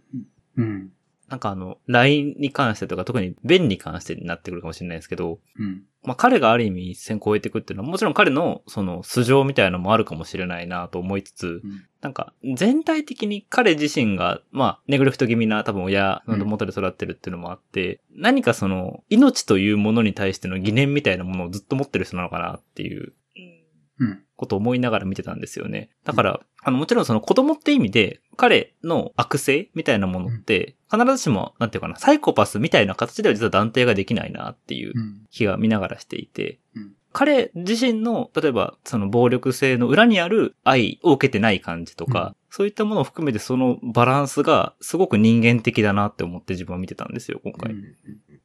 [0.56, 0.92] うん。
[1.28, 5.82] なんかあの、LINE に関してとか特にベンに関してになってくるかもしれないですけど、うん。
[6.02, 23.14] まあ彼がある意味一線超えていくっていうのはもちろん彼のその素性みたいなのもあるかもしれないなと思いつつ、うんなんか全体的に彼自身が、まあネグレクト気味な多分親の元で育ってるっていうのもあって、何かその命というものに対しての疑念みたいなものをずっと持ってる人なのかなっていう
[23.98, 24.06] うん。
[24.06, 24.24] うん。
[24.36, 25.90] ことを思いながら見てたんですよね。
[26.04, 35.26] だから、あの、もちろんその子供って意味で、彼の悪性みたいなものって、必ずしも、なんていうかな、サイコパスみたいな形では実は断定ができないなっていううん。
[35.30, 47.72] 気が見ながらしていて、うん彼自身の、例えば、その暴力性の裏にある愛を受けてない感じとか、うんそういったものを含めてそのバランスがすごく人間的だなって思って自分は見てたんですよ、今回。
[47.72, 47.84] うん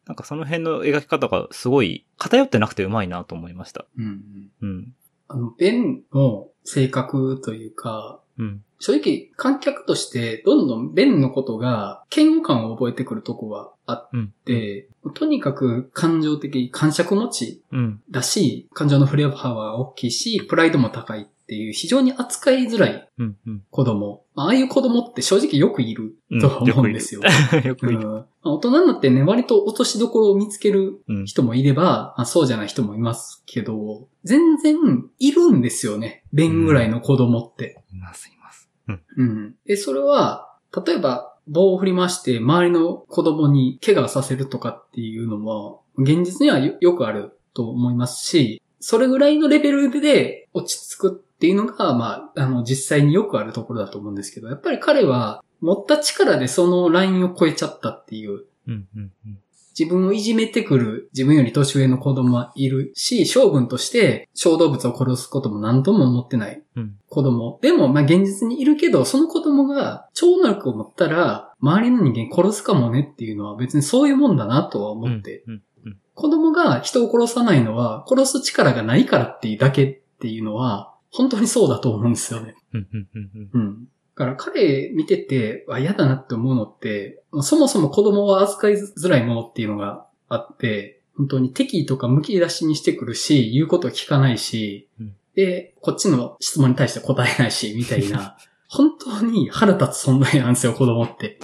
[0.08, 3.86] なんかその辺の描き方がすごい偏ってなくてうまいなと思いました。
[3.96, 4.22] うん。
[4.60, 4.96] うん。
[5.28, 8.64] あの、ベンの性格というか、うん。
[8.80, 14.34] 正直、観客として、どんどんベンのことが、嫌悪感を覚えてくるとこはあっうん。
[14.46, 18.02] て、とにかく感情的、感触持ちうん。
[18.10, 23.38] だし、感情の振れ幅は大きいし、プライドも高いっていう、非常に扱いづらいうん。
[23.48, 23.64] うん。
[23.72, 24.24] 子供。
[24.36, 27.22] ああいう子供って正直よくいるとは思うんですよ。
[27.66, 27.98] よくいる。
[28.08, 31.26] うんまあ大人になってね、割と落としどころを見つけるうん。
[31.26, 34.78] 人もいれば、あそうじゃない人もいますけど、全然
[35.18, 36.24] いるんですよね。
[36.32, 37.84] ベンぐらいの子供って。
[37.92, 38.70] います、います。
[38.88, 39.02] うん。
[39.18, 39.56] うん。
[39.66, 58.88] で、それは、例えば、棒を振り回して周りの子供に怪我をさせるとかっていうのも、現実にはよよくあると思いますし、それぐらいのレベルで落ち着くっていうのが、まあ、あの、実際によくあるところだと思うんですけど、やっぱり彼は持った力でそのラインを超えちゃったっていう、うん。
[58.94, 59.12] うん。
[59.26, 59.40] うん。
[59.70, 66.98] 自分をいじめてくる自分より年上の子供はいるし、性分として小動物を殺すことも何とも思ってないうん。
[67.08, 67.58] 子供。
[67.62, 75.64] でも、まあ現実にいるけど、その子供が超能力を持ったら、周りの人間殺すかもねっていうのは別にそういうもんだなとは思って、うん。
[75.86, 75.98] うん。
[76.14, 82.56] 子供が人を殺さないのは、殺す力がないからっていうだけっていうのは、本当にそうだと思うんですよね。
[82.74, 82.88] うん。
[82.92, 83.08] うん。
[83.14, 83.50] うん。
[83.54, 83.88] うん。
[84.16, 98.36] だから彼見てて、あ、嫌だなって思うのって、そもそも子供は扱いづらいものっていうのがあって、本当に敵意とか剥き出しにしてくるし、言うことを聞かないし、うんで、こっちの質問に対して答えないし、みたいな、
[98.68, 101.40] 本当に腹立つ存在なんですよ、子供って。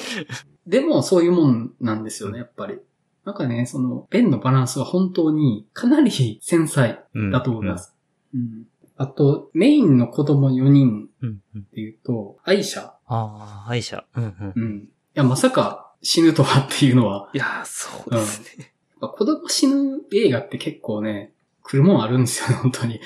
[0.68, 2.78] でも、そういうもんなんですよね、やっぱり。
[3.24, 7.32] なんかね、その、弁のバランスは本当にかなり繊細うん。
[7.32, 7.78] だと思いま。
[7.78, 7.96] す。
[8.34, 8.68] うん。
[8.98, 11.40] あと、メインの子供4人うん。
[11.56, 11.62] うん。
[11.62, 12.82] っていうと、アイシャ。
[12.82, 14.06] ああ、愛者。
[14.16, 14.24] うん。
[14.24, 14.54] うん。
[14.56, 14.78] うん。
[14.84, 18.74] いや、まさか死ぬとはっていうのは、いやー、そうですね。
[19.02, 23.00] やっぱ子供死ぬ映画って結構ね、来るもんあるんですよね、本当に。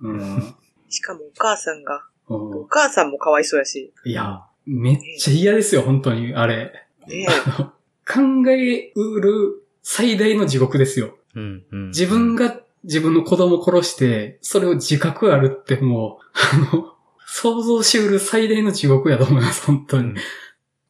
[0.00, 0.54] うん。
[0.88, 1.96] しかもお母さんが、
[2.28, 3.92] うんお母さんもかわいそうやし。
[4.04, 6.72] いや、めっちゃ嫌ですよ、本当に、あれ。
[7.08, 7.26] ね
[8.06, 11.16] 考えうる最大の地獄ですよ。
[11.34, 11.64] うん。
[11.70, 11.88] うん。
[11.88, 16.94] 自分が自分の子供殺して、それを自覚あるってもう、あの、
[17.26, 20.14] 想像しうる最大の地獄やと思います、本当に。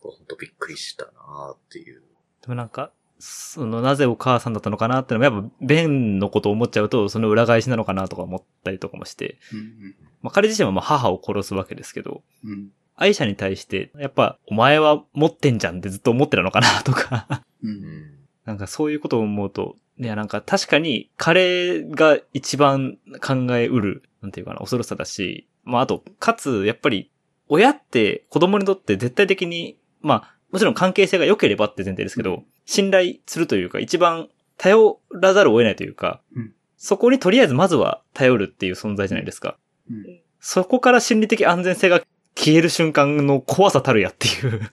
[0.00, 2.02] ほんとびっくりしたなーっていう。
[2.42, 12.68] でもなんか、その、なぜお母さんだったのかなってのも、やっぱ、ベンのことを思っちゃうと、その裏返しなのかなとか思ったりとかもして、うんまあ彼自身はまあ母を殺すわけですけど、うんうん
[13.02, 18.10] 愛者に対して、やっぱ、お前は持ってんじゃんってずっと思ってたのかなとか、ううんん。
[18.44, 27.10] なんかそういうことを思うと、いやなんか確かに彼が一番考えうる、なんていうかな、恐ろしさだし、まああと、かつ、やっぱり、
[27.48, 39.58] 親って子供にとって絶対的に、まあ、もちろん関係性が良ければって前提ですけど、信頼するというか、一番頼らざるを得ないというか、うんそこにとりあえずまずは頼るっていう存在じゃないですか。
[39.90, 42.00] うんそこから心理的安全性が
[42.34, 44.72] 消える瞬間の怖さたるやっていう。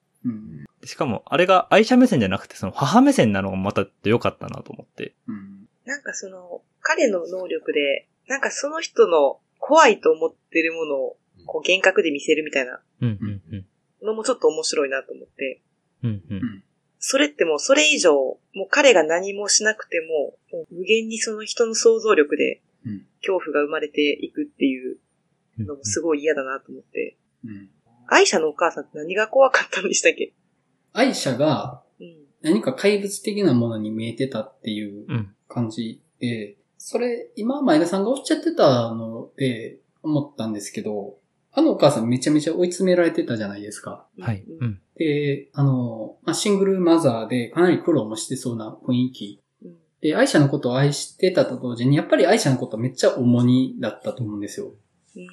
[0.81, 5.15] うんしかも、あれが愛者目線じゃなくて、その母目線なのがまた良かったなと思って。
[5.27, 5.67] うん。
[5.85, 13.65] なんかその、彼の能力で、なんかその人の怖いと思ってるものを、こう幻覚で見せるみたいなうん、うん、うん。
[14.05, 15.61] のもちょっと面白いなと思って、
[16.03, 16.63] うん、うん。
[16.99, 23.05] それってもうそれ以上、もう彼が何もしなくても、もう無限にその人の想像力でうん。
[23.21, 24.97] 恐怖が生まれていくっていう
[25.57, 27.17] のもすごい嫌だなと思って。
[27.43, 27.69] うん。
[28.07, 30.33] 愛者のお母さんって何が怖かったんでしたっけ？
[30.97, 32.15] 愛者がうん。
[32.41, 35.33] 何か怪物的なものに見えてたっていううん。
[35.47, 41.17] 感じで、それ、今、前田さんがおっしゃってたので、思ったんですけど、
[41.51, 44.05] あのお母さんめちゃめちゃ追い詰められてたじゃないですか。
[44.19, 44.43] はい。
[44.47, 44.57] う。
[44.59, 44.81] うんん。
[44.95, 49.41] で、あの、まあ、シングルマザーでかなり苦労もしてそうな雰囲気。
[49.63, 54.73] うんで、愛者のことを愛してたと同時に、やっぱり愛者のことめっちゃ重荷だったと思うんですよ。
[55.15, 55.27] うん。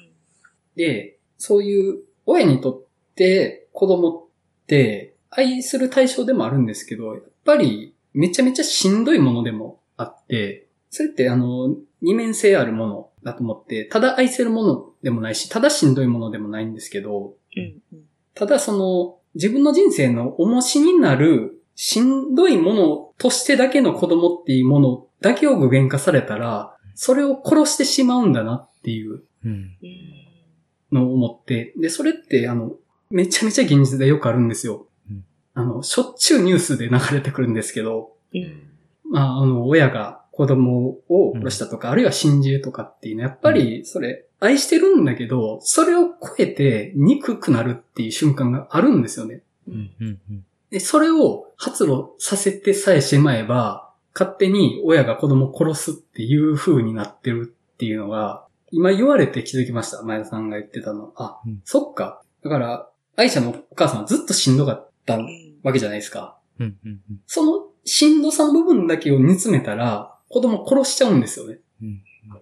[0.75, 17.99] で、そういう親にとって子供って愛する対象でもあるんですけど、やっぱりめちゃめちゃしんどいものでもあって、それってあの、二面性あるものだと思って、ただ愛せるものでもないし、ただしんどいものでもないんですけど、うんうん。
[18.33, 29.23] ただその、自分の人生の重しになる、しんどいものとしてだけの子供っていうものだけを具現化されたら、それを殺してしまうんだなっていう
[30.91, 32.73] のを思って、で、それって、あの、
[33.09, 34.85] めちゃめちゃ現実でよくあるんですようん。
[35.55, 38.61] あの、しょっちゅうニュースで流れてくるんですけど、うん
[39.09, 49.41] まあ、あの、親が子供を殺したとか、あるいは心中とかっていうのは、やっぱり、それ、愛してるんだけど、それを超えて憎くなるっていう瞬間があるんですよね。
[49.67, 49.91] うん。
[49.99, 50.45] うん。
[50.69, 60.01] で、それを発露させてさえしまえば、勝手に親が子供を殺すっていう風になってるっていうのが、今言われて気づきました。
[60.03, 61.13] 前田さんが言ってたの。
[61.15, 62.21] あ、うんそっか。
[62.43, 66.37] だから、愛車のお母さんはずっとしんどかったうんわけじゃないですか。
[66.59, 66.77] うん。
[66.85, 66.99] うん。
[67.25, 71.59] そのしんどさの部分だけを煮詰めたら、子供を殺しちゃうんですよね。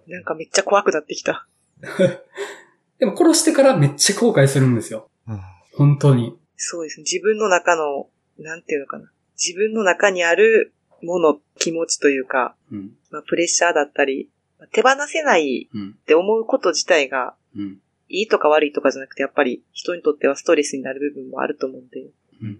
[0.06, 1.46] なんかめっちゃ怖くなってきた。
[2.98, 5.08] でも殺してからめっちゃ後悔するんですよ。
[5.26, 5.40] うん。
[5.74, 6.38] 本当に。
[6.56, 7.04] そうですね。
[7.10, 8.08] 自分の中の、
[8.38, 9.10] なんていうのかな。
[9.42, 12.96] 自分の中にあるもの、気持ちというか、うん。
[13.10, 15.96] まあ、プレッシャーだったり、まあ手放せないうん。
[15.98, 17.78] って思うこと自体が、うん。
[18.08, 22.00] いいとか悪いとかじゃなくて、やっぱり人にとってはストレスになる部分もあると思うんで。
[22.42, 22.58] うん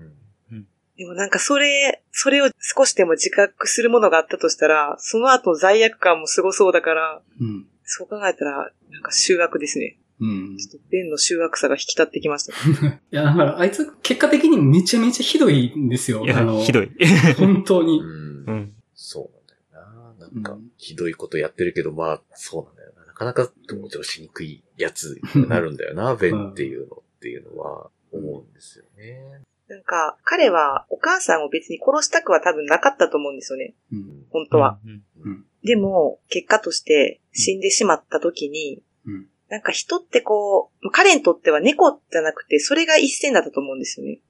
[0.97, 7.67] でもなんかそれ、それを少しでも自覚するものがあったとしたら、その後罪悪感もすごそうだから、うん。
[7.85, 9.99] そう考えたら、なんか修学ですね。
[10.21, 10.57] うん。
[10.57, 12.53] ちょっとベンの修学さが引き立ってきました。
[12.87, 16.25] いや、だから、あいつ、結果的にめちゃめちゃひどいんですよ。
[16.25, 16.91] いやあの、、ひどい。
[17.37, 18.01] 本当に。
[18.01, 18.75] うんうん。
[18.95, 20.27] そうなんだよな。
[20.29, 23.07] なんかうん、ひどいことやってるけど、まあ、そうなんだよな。
[23.07, 29.43] なかなか同情しにくいやつになるんだよな、ベンっていうのっていうのは思うんですよね。
[29.69, 33.75] なんか、彼はお母さんを別に殺したくは多分なかったと思うんですよね。
[33.93, 34.27] うん。
[34.31, 34.79] 本当は。
[34.85, 35.45] うん。
[35.63, 39.29] でも、結果として死んでしまった時に、うん。
[39.51, 44.21] なんか人ってこう、彼にとっては猫じゃなくて、それが一線だったと思うんですよね。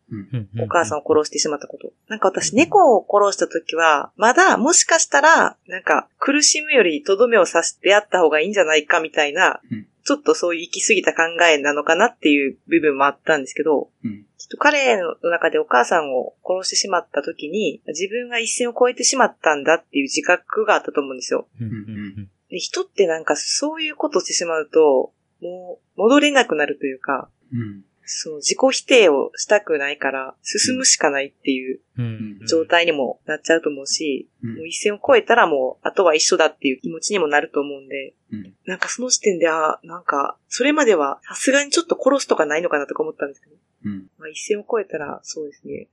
[0.61, 1.93] お母さんを殺してしまったこと。
[2.09, 14.27] なんか私、猫を殺した時は、まだ、もしかしたら、なんか、苦しむよりとどめを刺してやった方がいいんじゃないかみたいなうん、ちょっとそういう行き過ぎた考えなのかなっていう部分もあったんですけど、うん。
[14.39, 21.49] きっと彼の中でお母さんを殺してしまった時に、自分が一線を越えてしまったんだっていう自覚があったと思うんですよ。
[22.55, 25.13] で人ってなんかそういうことをしてしまうと、
[25.43, 27.83] もう戻れなくなるというか、うん。
[28.07, 32.47] その自己否定をしたくないから進むしかないっていううん。
[32.47, 44.07] 状態にもなっちゃうと思うし、うんもう一線を越えたらもう、あとは一緒だっていう気持ちにもなると思うんで、うんなんかその時点で、あなんか、それまではさすがにちょっと殺すとかないのかなとか思ったんですけど、うん。
[44.17, 45.89] まあ、一線を越えたら、そうですね、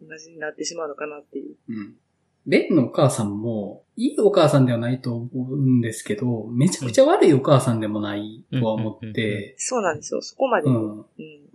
[0.00, 1.56] 同じになってしまうのかなっていう。
[1.68, 1.94] うん。
[2.46, 10.68] ベンのお母さんも、いいお母さんではないと思うんですけど、めちゃくちゃ悪いお母さんでもないとは思って、そうなんですよ、そこまで。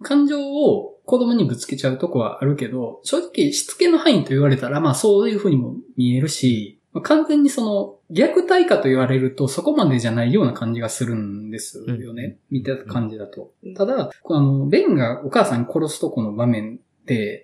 [0.03, 12.37] 感情を子供にぶつけちゃうとこはあるけど、正直しつけの範囲と言われたら、まあそういうふうにも見えるし、まあ完全にその虐待かと言われるとそこまでじゃないような感じがするんですよね。
[12.51, 13.51] 見てた感じだと。
[13.63, 13.73] うん。
[13.73, 16.79] ただ、あの、ベンがお母さんに殺すとこの場面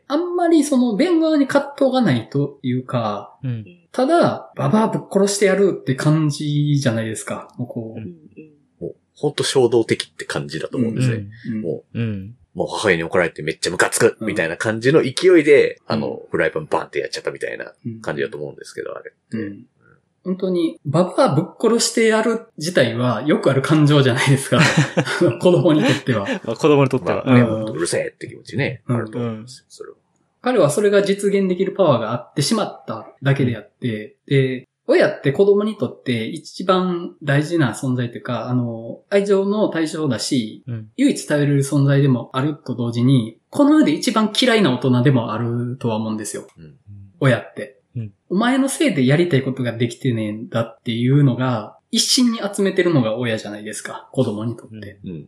[0.07, 3.65] あんまりそのベン側に葛藤がないというか、うん。
[3.91, 7.53] ただ、ババアぶっ殺してやるって感じじゃないですか。
[7.57, 8.03] もうこうん。
[8.03, 8.15] うん。
[8.79, 11.15] もう、ほんと衝動的って感じだと思うんですね。
[11.15, 11.51] う。
[11.51, 12.35] うんもうん。
[12.55, 19.37] う、もう母親に怒られてめっちゃムカつくうんみたいな感じの勢いで、あの、フライパンバンってやっちゃったみたいなうん感じだと思うんですけど、あれって。
[20.25, 24.59] うん本当に、ババアぶっ殺してやる自体はよくある感情じゃないですか。
[25.41, 26.25] 子供にとっては。
[26.45, 27.23] まあ子供にとっては。
[27.25, 29.97] まあね、うんうるせえって気持ちね、うんあると思いますよ、それは。
[30.41, 40.89] 彼はそれが実現できるパワーがあってしまっただけであって、で、親って子供にとって一番大事な存在というか、あの、愛情の対象だし、うん。
[40.97, 46.45] 唯一頼れる存在でもあると同時に、この世で一番嫌いな大人でもあるとは思うんですよ。
[46.57, 46.75] うん。
[47.21, 47.79] 親って。
[47.95, 54.09] うんお前のせいでやりたいことができてねえんだっていうのが、一心に集めてるのが親じゃないですか。
[54.11, 54.99] 子供にとって。
[55.05, 55.27] うん。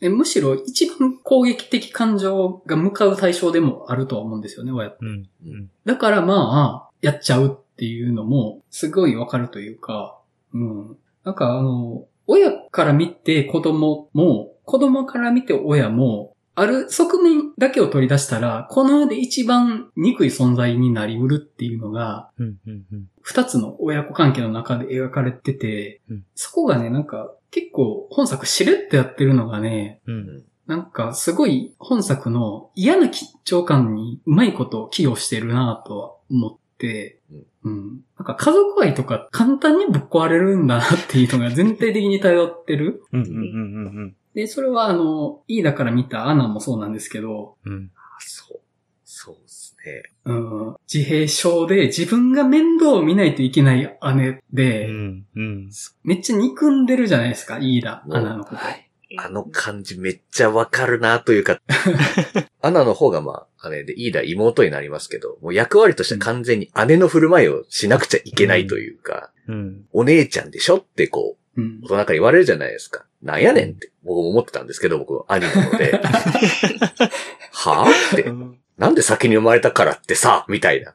[0.00, 4.98] でむしろ一番攻撃的感情が向かう対象でもあるとは思うんですよね、親って。
[5.02, 5.28] うん。
[5.46, 5.70] うん。
[5.84, 10.18] だからまあ、やっちゃうっていうのも、すごいわかるというか、
[10.54, 10.96] うん。
[11.24, 22.46] なんかあの、親から見て子供も、子供から見て親も、ある側面だけを取り出したら、この世で一番憎い存在になりうるっていうのが、うん。
[22.66, 22.84] うん。
[22.92, 23.04] うん。
[23.22, 30.44] 二つの親子関係の中で描かれてて、うんそこがね、なんか結構本作しれっとやってるのがね、うん。
[30.66, 37.20] なんかすごい本作の嫌な緊張感にうまいことを寄与してるなとは思って、
[37.64, 38.00] うん。
[38.18, 43.02] なんか家族愛とか簡単にぶっ壊れるんだなっていうのが全体的に頼ってる。
[43.12, 47.90] うんうんうんうんで、それはあの、いいだから見たアナもそうなんですけど、うん。
[48.18, 48.60] そう。
[49.04, 50.02] そうですね。
[50.24, 55.26] うん、自閉症で自分が面倒を見ないといけない姉で、うん。
[55.34, 55.70] うん。
[56.04, 58.56] めっちゃ憎んでるじゃないですか、イーダ、アナのこと。
[58.56, 61.60] はいあの感じめっちゃわかるなというか、
[62.62, 69.84] アナの方がまあ、姉で、イーダ妹になりますけど、もう役割としては完全に姉の振る舞いをしなくちゃいけないというか、うん。
[69.92, 71.86] お姉ちゃんでしょってこう、うん大。
[71.86, 73.04] 人から言われるじゃないですか。
[73.22, 75.92] なんやねんって僕も思ってたんですけど、僕、兄なので。
[77.52, 78.32] はぁって。
[78.78, 80.94] なんで先に生まれたからってさ、みたいな。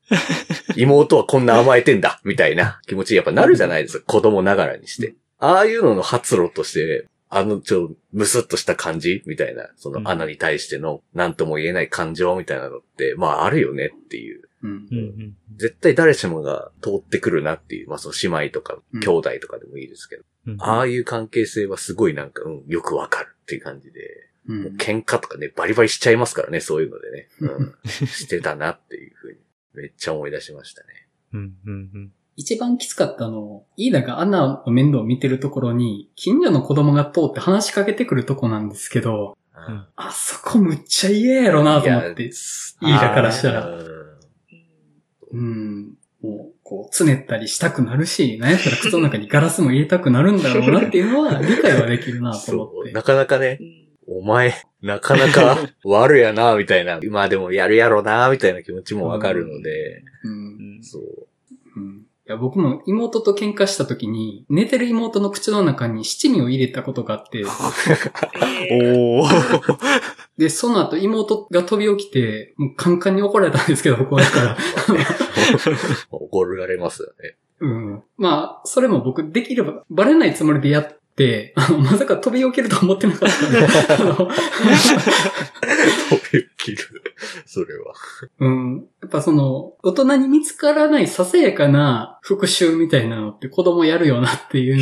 [0.76, 4.06] 妹はこんな甘えてんだ、みたいな気持ちにやっぱなるじゃないですか。
[4.06, 5.16] 子供ながらにして。
[5.38, 14.42] ああいうのの発露として、あのちょ、ムスッとした感じみたいな、そうんのアナに対しての何とも言えない感情みたいなのって、まああるよねっていう。
[15.58, 20.26] 絶対誰しもが通ってくるなっていう、まあその姉妹とかうん兄弟とかでもいいですけど、うん
[20.60, 24.02] ああいう関係性はすごいなんか、うん、よくわかるっていう感じで、
[24.48, 27.28] うん喧嘩とかね、バリバリしちゃいますからね、そういうのでね。
[27.40, 27.76] うん。
[28.08, 29.40] してたなっていうふうに、
[29.74, 30.88] めっちゃ思い出しましたね。
[31.34, 32.12] うんうんうん。
[32.36, 42.24] 一番きつかったの、イーダがアナの面倒を見てるところに、近所の子供が通って話しかけてくるとこなんですけど、うんあそこむっちゃ嫌やろなと思って。
[42.24, 43.80] いイーダからしたら
[45.32, 45.98] うん。
[46.22, 52.52] もう、こう、つねったりしたくなるし、なんやったら靴の中にガラスも入れたくなるんだろうなっていうのは 理解はできるなと。
[52.52, 52.92] 思って。
[52.92, 57.00] なかなかねう、んお前、なかなか悪やな、みたいな。
[57.12, 60.30] まあでもやるやろな、みたいな気持ちもわかるので、う
[60.80, 60.84] ん。
[60.84, 61.04] そう。
[61.76, 62.06] うん。
[62.28, 67.44] いや、僕も妹と喧嘩した時に、寝てる妹の口の中に七味を入れたことがあって、え
[68.82, 69.78] ーおー。
[70.38, 74.58] で、その後妹が飛び起きて、もうカンカンに怒られたんですけど、僕はだから。
[76.12, 77.36] 怒られますよね。
[77.60, 78.04] うん。
[78.18, 83.76] まあ、それも僕できればバレないつもりでやって、あの、まさか飛び起きると思ってなかったんで、飛
[86.34, 86.78] び起きる。
[87.46, 87.94] それは。
[88.40, 88.88] うん。
[89.02, 94.78] やっぱその、大人に見つからないささやかな復讐みたいなのって子供やるよなっていう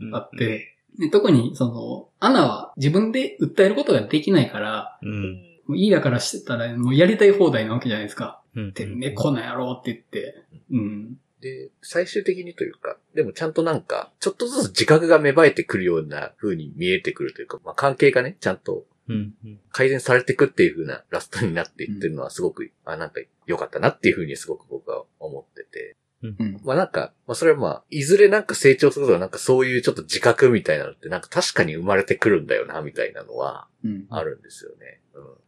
[0.00, 5.06] のもあって、で特にその、アナは自分で訴えることができないから、う。
[5.06, 8.39] うんんもういいだからしてたらもうやりたい放題なわけじゃないですか。
[8.56, 8.72] うん。
[8.72, 10.42] てめえこの野郎って言って。
[10.70, 11.18] うん。
[11.40, 19.34] で、最終的にというか、でもちゃんとなんか、ちょっとずつ自覚が芽生えてくるような風に見えてくるというか、まあ関係がね、ちゃんとうん。
[19.44, 19.60] うん。
[19.72, 25.96] 改善されていくっていう風なラストになっていってるのはすごく、あ、なんか良かったなっていう風にすごく僕は思ってて。
[26.22, 26.60] うん。
[26.64, 34.06] まあなんか、まあそれはまあ、いずれなんか成長するとなんかそういうちょっと自覚みたいなのってなんか確かに生まれてくるんだよな、みたいなのはうん。
[34.10, 35.00] あるんですよね。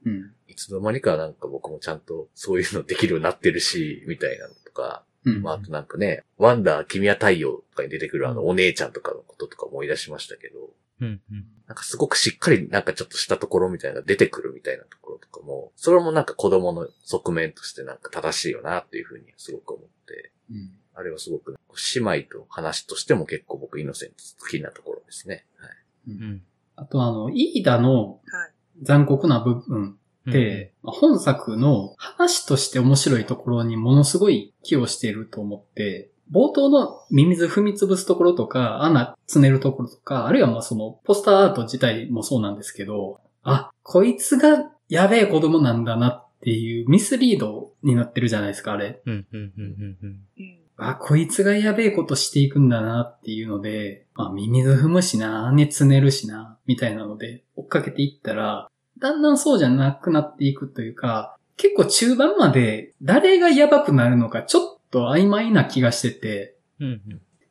[0.05, 0.13] うん。
[0.13, 0.31] うん。
[0.49, 5.43] いつの間にかなんか僕もちゃんとそういうのできるようになってるし、みたいなのとか、うん。
[5.43, 10.71] まああとなんかね、ワンダー君は太陽とかに出てくるあのお姉ちゃんとかのこととか思い出しましたけど、
[11.03, 11.21] うん。
[11.31, 11.45] うん。
[11.67, 20.71] なんかすごくしっかりなんかちょっとしたところみたいな出てくるみたいなところとかも、それもなんか子供の側面としてなんか正しいよなっていうふうにすごく思って、うん。
[20.95, 21.57] あれはすごく
[21.95, 25.47] 姉妹と話としても結構僕イノセント好きなところですね。
[25.57, 25.71] はい。
[26.09, 26.43] うん。
[26.77, 28.53] あとあの、イーダのはい。
[28.83, 49.01] 残酷な部分で、まあ本作の話として面白いところにものすごい寄与していると思って、冒頭のミミズ踏み潰すところとか、穴つねるところとか、あるいはまあそのポスターアート自体もそうなんですけど、あ、こいつがやべえ子供なんだなっていうミスリードになってるじゃないですか、あれ。
[49.05, 49.27] うん。
[49.33, 49.53] うん。
[49.57, 49.65] うん。
[49.65, 50.19] うん。
[50.39, 58.69] うんあ、こいつがやべえことしていくんだなっていうので、まあ、ミミズ踏むしな、姉つねるしな、みたいなので追っかけていったら、
[58.99, 67.01] だんだんそうじゃなくなっていくというか、結構中盤まで誰がやばくなるのかちょっと曖昧な気がしてて、うん。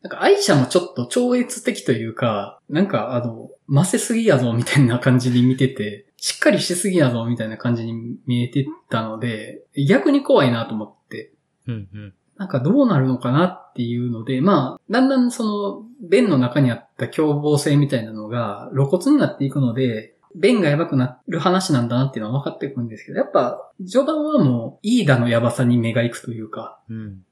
[0.02, 11.34] なんか愛車もちょっと超越的というか、なんかあの、ませすぎやぞみたいな感じで見てて、しっかりしすぎやぞみたいな感じに見えてたので、逆に怖いなと思って、
[11.68, 11.89] うん。
[11.94, 12.14] うん。
[12.38, 27.24] なんかどうなるのかなっていうので、まあ、だんだんその、弁の中にあった凶暴性みたいなのが露骨になっていくので、弁がやばくなる話なんだなっていうのは分かってくるんですけど、やっぱ、序盤はもう、イーダのやばさに目が行くというか、うん。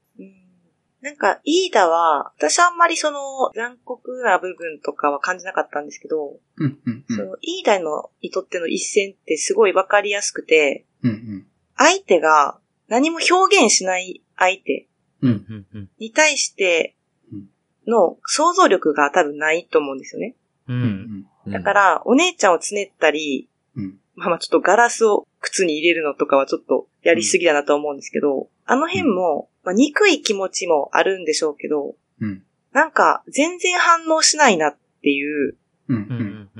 [1.01, 3.19] うんなんか、イーダは、私あんまりその
[3.55, 7.15] 残酷な部分とかは感じなかったんですけど、うん、うん、うん。
[7.15, 11.47] そのイーダのにとっての一戦ってすごいわかりやすくて、うん、うん。
[11.77, 14.87] 相手が何も表現しない相手。
[15.99, 16.95] に対して
[17.31, 17.49] うん
[17.87, 20.35] の想像力が多分ないと思ううんですよね。
[20.67, 20.73] う。
[20.73, 23.99] うんん、だから、お姉ちゃんをつねったり、うん。
[24.15, 32.43] まあまあちょっとガラスを靴に入れるのとかはちょっとやりすぎだなと思うんですけど、あの辺も、まあ、憎い気持ちもあるんでしょうけど、うん。
[32.71, 35.55] なんか全然反応しないなっていう。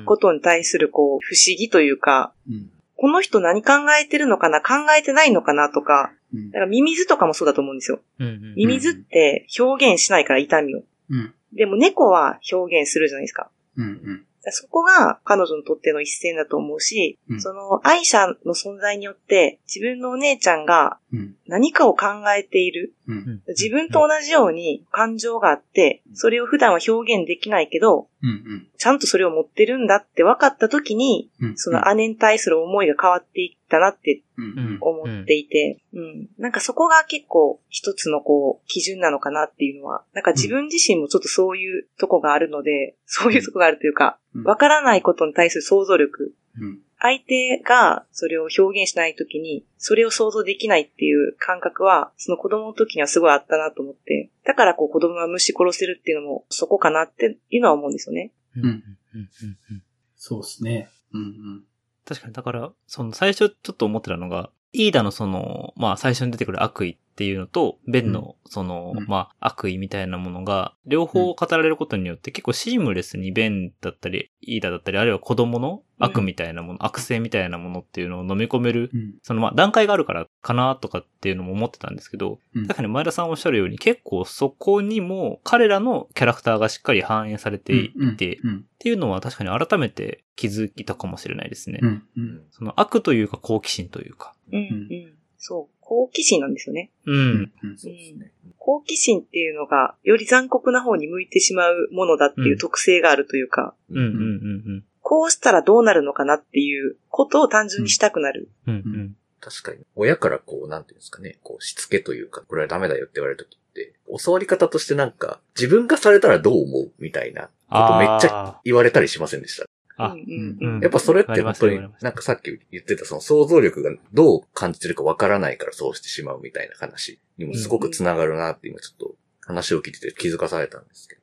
[0.06, 2.72] ことに対するこう不思議というか、うん。
[2.96, 8.00] この人何考えてるのかな考えてないのかなとか、うんだからミミズとかもそうだと思うんですよ。
[8.20, 10.82] うんうんミミズって表現しないから痛みを。
[11.12, 11.34] うん。
[11.54, 13.52] でも猫は表現するじゃないですか。
[13.78, 13.86] うん。
[13.86, 14.26] うん。
[14.44, 21.36] そこが彼女にとっての一線だと思うし、うんその愛者の存在によって自分のお姉ちゃんがうん。
[21.48, 22.94] 何かを考えている。
[23.08, 23.42] うん。
[23.48, 28.68] 自分と同じように感情があって、それを普段は表現できないけど、うん。
[28.78, 31.58] ちゃんとそれを持ってるんだって分かった時に、うん。
[31.58, 34.78] その姉に対する思いが変わっていったなってうん。
[34.82, 36.28] 思っていて、うん。
[36.38, 46.80] なんかそこが結構一つのこう、基準なのかなっていうのは、なんか自分自身もちょっとそういうとこがあるので、そういうとこがあるというか、うんわからないことに対する想像力、うん。
[47.02, 58.32] 相手がそれを表現しないときに、それを想像できないっていう感覚は、その子供の時にはすごいあったなと思って、だからこう子供は虫殺せるっていうのもそこかなっていうのは思うんですよね。
[58.56, 59.84] うんうんうんうんうん
[60.16, 60.90] そうですね。
[61.14, 61.22] うん。
[61.22, 61.64] うん。
[62.10, 79.16] 確かに、だから、その最初ちょっと思ってたのが、イーダのその、まあ最初に出てくる悪意っていうのと、ベンのその、うんまあ悪意みたいなものが、両方語られることによって結構シームレスにベンだったり、イーダだったり、あるいは子供の悪みたいなもの、悪性みたいなものっていうのを飲み込める、うん。
[79.22, 88.66] そのまあ段階があるからかなとかっていうのも思ってたんですけど、うん確かに前田さんおっしゃるように結構そこにも彼らのキャラクターがしっかり反映されていて、っうん。
[88.80, 91.80] ていうのは確かに改めて気づいたかもしれないですね。
[91.82, 92.04] うん。
[92.16, 92.42] うん。
[92.52, 94.34] その悪というか好奇心というか。
[94.54, 95.14] うん、うん。
[95.38, 95.79] そう。
[95.90, 96.92] 好奇心なんですよね。
[97.08, 97.12] う。
[97.12, 98.32] うんうですね。
[98.60, 108.52] 好奇心っていうのが、より残酷な方に向いてしまうものだっていう特性があるというか、うんうんうんこうしたらどうなるのかなっていうことを単純にしたくなる。
[108.68, 108.76] うん。
[108.76, 109.16] うんうん。
[109.40, 109.80] 確かに。
[109.96, 118.62] 親からこう、なんていうんですかね、こう、しつけというか、これはダメだよって言われるときって、教わり方としてなんか、自分がされたらどう思うみたいなことめっちゃゃ。
[118.66, 119.66] 言われたりしませんでした？
[120.02, 131.22] あうんうんうんやっぱそれって本当になんかさっき言ってたその想像力がどう感じてるかわからないからそうしてしまうみたいな話にもすごく繋がるなって今ちょっと話を聞いてて気づかされたんですけど。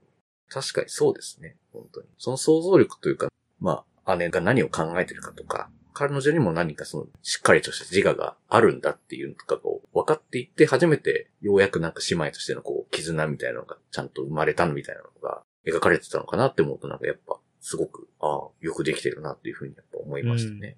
[0.49, 1.57] 確かにそうですね。
[1.73, 2.07] 本当に。
[2.19, 3.29] その想像力というか、
[3.61, 20.77] まあ、姉が何を考えてるかとか、彼女にも何かその、しっかりとした自我があるんだっていうのとかを分かっていって、初めて、ようやくなんか姉妹としてのこう、絆みたいなのがちゃんと生まれたみたいなのが描かれてたのかなって思うとなんかやっぱ、すごく、ああ、よくできてるなっていうふうにやっぱ思いましたね。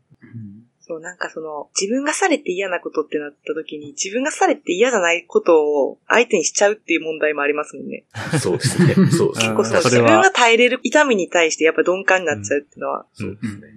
[0.81, 8.07] そう、なんかその、自分がされて嫌なことってなった時に、自分がされて嫌じゃないことを相手にしちゃうっていう問題もありますもんね。
[8.41, 8.95] そうですね。
[8.95, 9.35] そうですうんね。
[9.35, 13.69] 結構その自分が耐えれる痛みに対してやっぱ鈍感になっちゃうっていうのはそうですね。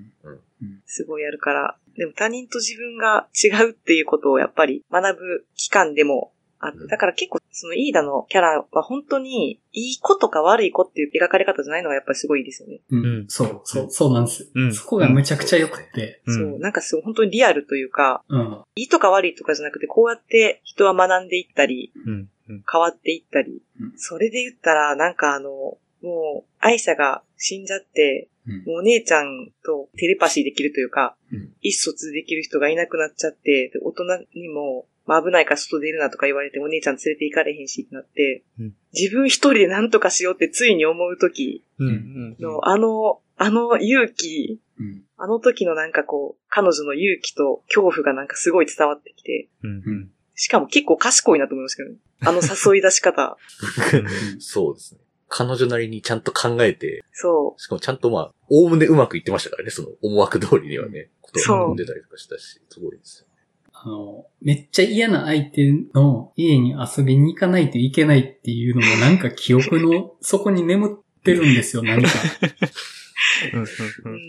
[0.86, 6.32] すごいあるから、でも他人と自分が違うっていうことをやっぱり学ぶ期間でも
[6.62, 12.82] あって、だから結構そのイーダのキャラは本当にいい子とか悪い子っていう描かれ方じゃないのがやっぱりすごいですよね。
[12.90, 13.26] ううんん。
[13.28, 14.52] そう、そう、そうなんです。
[14.54, 16.22] うんそこがむちゃくちゃ良くて。
[16.26, 18.62] うんそう、なんかすごい本当にリアルというか、うん。
[18.76, 22.64] いいとか悪いとかじゃなくて、こうやって人は学んでいったり、うんうん。
[22.70, 34.04] 変わっていったりうん、それで言ったら、なんかあの、もう、愛者が死んじゃって、うんもうお姉ちゃんとテレパシーできるというか、うん意思疎通できる人がいなくなっちゃって、で大人
[34.34, 45.04] にも、まあ危ないから外出るなとか言われてお姉ちゃん連れて行かれへんしってなって、うん自分一人で何とかしようってついに思う時うんうんの、あの、あの勇気、うん。
[45.18, 52.00] あの時のなんかこう、彼女の勇気と恐怖がなんかすごい伝わってきて、うんうんしかも結構賢いなと思いましたけどね。
[52.22, 53.38] あの誘い出し方。
[54.40, 55.02] そうですね。
[55.28, 63.28] 彼女なりにちゃんと考えて、そしかもちゃんとまあ、おおむねうまくいってましたからね、その思惑通りにはね、ことが飛んでたりとかしたし、すごいですよ。
[63.84, 72.10] あの、めっちゃ嫌な相手の家に遊びに行かないといけないっていうのもなんか記憶の底に眠ってるんですよ、 何か。
[73.54, 73.64] うんう。
[73.64, 73.68] う
[74.06, 74.20] うんん。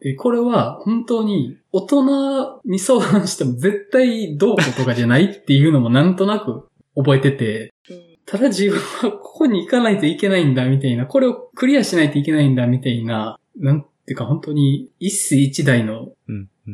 [0.00, 16.12] で、これは本当に大人に相談しても絶対どうこうとかじゃないっていうのもなんとなく覚えてて、うんただ自分はここに行かないといけないんだみたいな、これをクリアしないといけないんだみたいな、なんていうか本当に一世一代の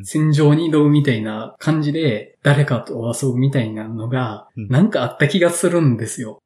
[0.05, 6.43] 戦場に挑むみたいな感じで誰かと遊ぶみたいなのがうんなんかあった気がするんですよ。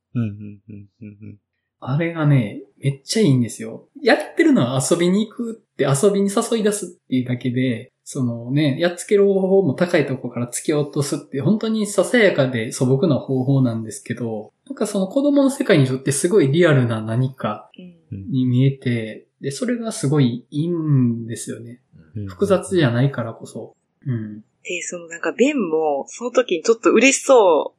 [1.83, 3.89] あれがね、めっちゃいいんですよ。
[4.03, 17.71] やってるのは遊びに行くって遊びに誘い出すっていうだけで、そのね、やっつける方法も高いところから突き落とすって本当にささやかで素朴な方法なんですけど、なんかその子供の世界にとってすごいリアルな何か
[18.11, 21.81] うんに見えて、で、それがすごいいいんですよね。
[22.29, 23.77] 複雑じゃないからこそ。
[24.07, 24.41] うん。
[24.63, 27.75] で、そのなんか、ベンも、その時にちょっと嬉しそ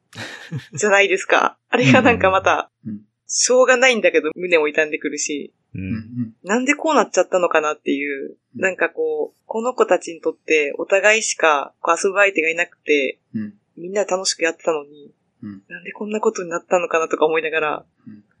[0.72, 1.58] うじゃないですか。
[1.70, 5.78] あれがなんかまたうん、しょうがないんだけど胸も痛んでくるし、う。
[5.78, 6.34] うんん。
[6.42, 13.54] なんでこうなっちゃったのかなっていう、うんなんかこう、この子たちにとってお互いしかこう遊ぶ相手がいなくて、うん。
[13.76, 15.62] みんな楽しくやってたのに、うん。
[15.68, 17.84] なんでこんなことになったのかなとか思いながら、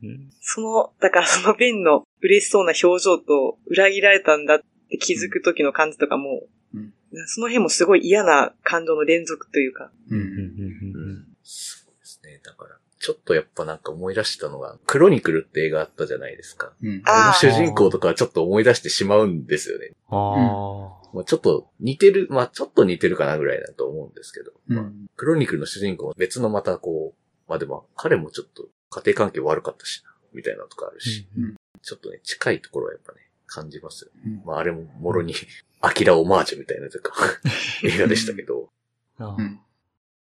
[0.02, 0.30] うん。
[0.40, 6.42] その、だからそのベンの嬉しそうな表情と裏切られたんだって気づく時の感じとかも、
[6.74, 6.92] うん。
[7.26, 10.14] その辺もすごい嫌な感情の連続というか、う。
[10.14, 12.40] うんんうんそうですね。
[12.44, 16.72] だから、ちょっとやっぱなんか思い出したのが、クロニクルって映画あったじゃないですか。
[16.80, 17.02] うん。
[17.04, 19.90] あの主人公とかはちょっと思い出してしまうんですよね。
[20.08, 21.12] ああ。
[21.12, 25.06] まあ、ちょっと似てる、まあちょっと似てるかなぐらいだと思うんですけど、まあうん。
[25.16, 34.20] クロニクルの主人公は別のまたこう、まあでも彼もちょっと家庭環境悪かったしな、みたいなのとかあるし、うんちょっとね、近いところはやっぱね、感じますよね。
[34.26, 35.34] うんまああれももろに、
[35.80, 37.12] アキラオマージュみたいなとか、
[37.82, 38.68] 映画でしたけど、
[39.18, 39.60] あうん。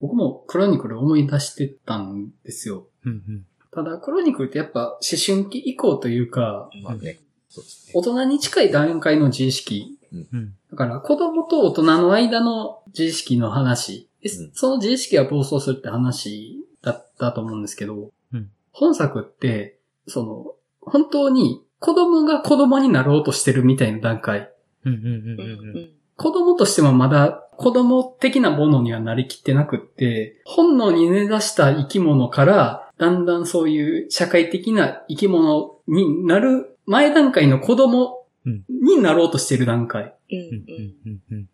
[0.01, 2.87] 僕もクロニクル思い出してたんですよ。
[3.05, 7.19] うんうんただ、クロニクルってやっぱ思春期以降というか、まあね、
[7.49, 7.91] そうですね。
[7.93, 9.97] 大人に近い段階の自意識。
[10.11, 14.07] うんだから、子供と大人の間の自意識の話。
[14.23, 19.77] でうんその自意識が暴走するって話だったと思うんですけど、うん本作って、
[20.07, 24.51] その、本当に子供が子供になろうとしてるみたいな段階。
[24.85, 38.25] うんうんうんうんうんうん子供としてもまだ子供的なものにはなりきってなくって、本能に根ざした生き物から、だんだんそういう社会的な生き物になる前段階の子供
[38.69, 40.15] になろうとしてる段階。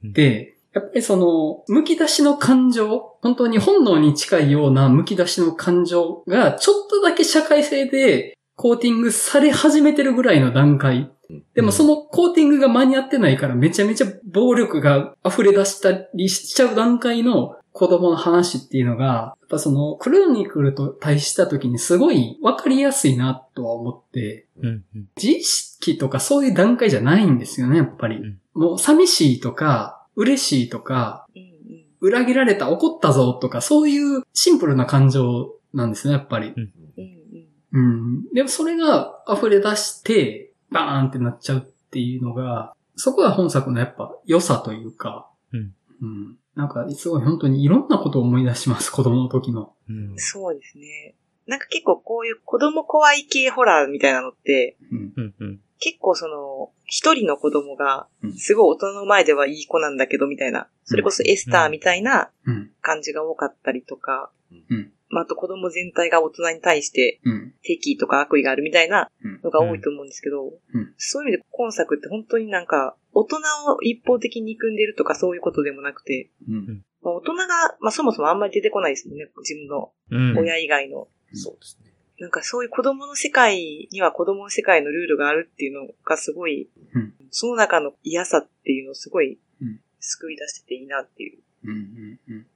[0.03, 11.11] で、やっぱりその、剥き出しの感情、本当に本能に近いような剥き出しの感情が、ちょっとだけ社会性でコーティングされ始めてるぐらいの段階。
[11.53, 28.17] でもそのコーティングが間に合ってないからめちゃめちゃ暴力が溢れ出したりしちゃう段階の子供の話っていうのが、やっぱそのクロニクルと対した時にすごいわかりやすいなとは思って、うんうん自意識とかそういう段階じゃないんですよね、やっぱり。
[28.17, 36.53] うんもう寂しいとか、嬉しいとか、うんうん裏切られた、怒ったぞとか、そういうシンプルな感情なんですね、やっぱり。
[36.55, 37.24] うんうん
[37.71, 38.33] うん。
[38.33, 45.73] でもそれが溢れ出して、バーンってなっちゃうっていうのが、そこが本作のやっぱ良さというか、うん。
[46.01, 46.37] うん。
[46.55, 49.73] なんか、すごい本当にいろんなことを思い出します、子供の時の。
[49.89, 51.15] うんそうですね。
[51.47, 55.13] なんか結構こういう子供怖い系ホラーみたいなのって、うん。
[55.15, 62.71] うんうん結構その、一人の子供がうん、すごい大人の前ではいい子なんだけどみたいな、それこそエスターみたいなうん。
[62.81, 64.31] 感じが多かったりとか、
[64.69, 64.91] うん。
[65.09, 67.53] まあ、あと子供全体が大人に対してうん。
[67.61, 69.39] 敵意とか悪意があるみたいなうん。
[69.43, 73.37] のが多いと思うんですけど、うんそういう意味で今作って本当になんか、大人
[73.67, 76.83] を一方的に組んでるとかそういうことでもなくて、うん。
[77.01, 77.47] まあ、大人が、
[77.79, 81.07] まあそもそもあんまり出てこないですもんね、自分のうん親以外の。
[81.33, 81.91] そうですね。
[82.19, 91.39] なんかそういう子供の世界には子供の世界のルールがあるっていうのがすごい、うんその中の嫌さっていうのをすごいうん救い出してていいなっていう。
[91.65, 91.69] うん。
[91.71, 92.19] うん。
[92.29, 92.47] うん。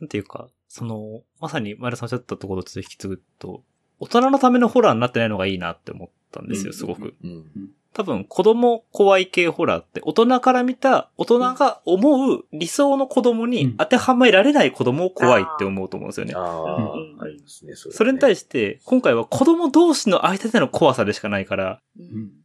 [0.00, 3.62] なんていうか、その、まさに前田さんおっしゃったところとちょっと引き継ぐと、
[4.00, 7.14] 大人のためのホラーになってないのがいいなって思ったんですよ、すごく。
[7.22, 7.44] うん。
[7.92, 16.32] 多分、子供怖い系ホラーって、大人から見た、大人が思う理想の子供に当てはめられない子供を怖いって思うと思うんですよね。
[16.34, 17.74] ああうん、ありますね。
[17.74, 21.82] そそれに対しして、今回は子供同士の間での怖さでしかないから。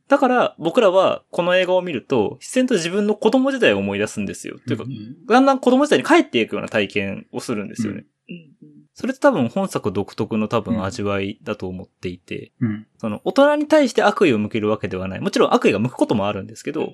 [0.10, 4.58] だから僕らはこの映画を見ると、自然と自分の子供時代を思い出すんですよ。
[4.68, 8.06] というかう、んだんだん子供時代に帰っていくような体験をするんですよね。
[8.30, 12.88] うんうんうんそれって多分本作独特の多分味わいだと思っていて、うん。
[12.98, 15.20] その大人に対して悪意を向けるわけではない。
[15.20, 16.88] もちろん悪意が向くこともあるんですけど、うん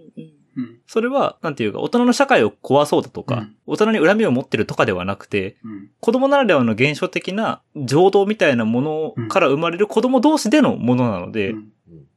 [0.57, 0.79] うん。
[0.85, 5.89] それは、なんていうか、大人の社会を壊そうだとか、うん大人に恨みを持ってるとかではなくて、うん。
[6.01, 11.72] 子供ならではの現象的な情動みたいなものから生まれる子供同士でのものなので、うん。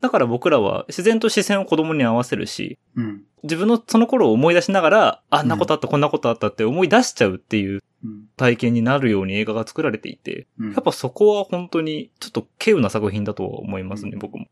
[0.07, 3.23] だから僕らは自然と視線を子供に合わせるし、うん。
[3.43, 8.29] 自分のその頃を思い出しながら、あんなことあった、こんなことあったって思い出しちゃうっていううん。
[8.37, 14.47] 体験になるように映画が作られていて、うんやっぱそこは本当にちょっと稀有な作品だとは思いますね、うん僕も。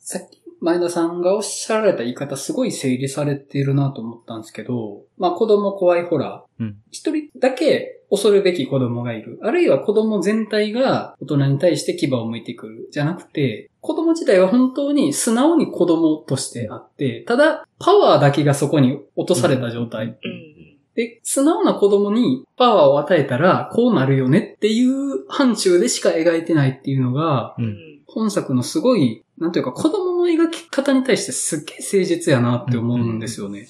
[0.00, 6.62] さっき前田さんがおっしゃられた言い方すごい整理されてるなと思ったんですけど、まあ子供怖いホラー。
[6.62, 9.40] うん一人だけ恐るべき子供がいる。
[9.42, 12.88] あるいは子供全体が大人に対して牙を向いてくる。
[12.92, 20.06] じゃなくて、子供自体は本当に素直に子供としてあって、ただパワーだけがそこに落とされた状態。
[20.06, 20.52] うん
[20.94, 33.68] で、素直な子供にパワーを与えたらこうなるよねっていう範疇でしか描いてないっていうのが、ううんん本作のすごい、なんというか子供の描き方に対してすっげえ誠実やなって思うんですよね。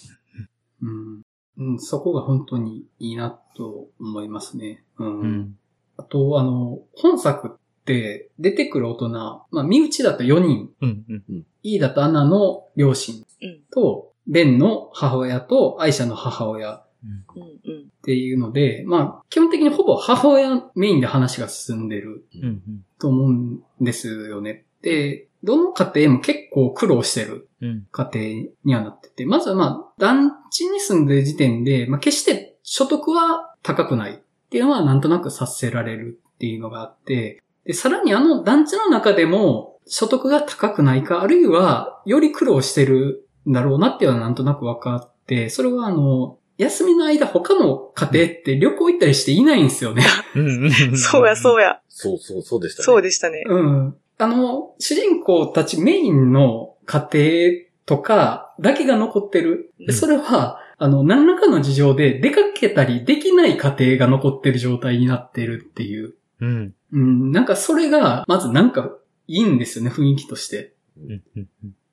[0.83, 1.23] うん。
[1.59, 4.85] うん、そこが本当にいいなと思いますね。
[4.99, 5.21] うん。
[5.21, 5.59] うん。
[5.97, 11.05] あと、あの、本作って出てくる大人、まあ、身内だと4人、うん。
[11.29, 11.47] うん。
[11.63, 13.61] イーダとアナの両親うん。
[13.71, 16.87] と、ベンの母親とアイシャの母親っ
[17.35, 17.43] うん。
[17.43, 17.89] うん。
[18.03, 22.63] ていうので、まあ、基本的にほぼ母親メインで話が進んでるうん。
[22.99, 24.65] と思うんですよね。
[24.83, 27.87] で、どの家庭も結構苦労してるうん。
[27.91, 34.17] 家庭にはなってて、まずはまあ、団地に住んでる時点で、まあ決して所得は高くないっ
[34.51, 50.05] ていうのはなんとなく察せられるっていうのがあって、で、さらにあの団地の中でも所得が高くないか、あるいはより苦労してるんだろうなっていうのはなんとなく分かって、それはあの、休みの間他の家庭って旅行行ったりしていないんですよね。
[50.35, 50.71] うん。
[50.97, 51.81] そうや、そうや。
[51.89, 52.85] そうそう、そうでしたね。
[52.85, 53.43] そうでしたね。
[53.47, 53.97] うん。
[54.19, 59.73] あの、主人公たちメインの家庭とかだけが残ってる。
[59.79, 66.15] でうんそれは、あの、何らかの事情で出かけたりできない家庭が残ってる状態になってるっていう。
[66.41, 66.75] うん。
[66.93, 68.91] うん、なんかそれが、まずなんか
[69.29, 70.75] いいんですよね、雰囲気として。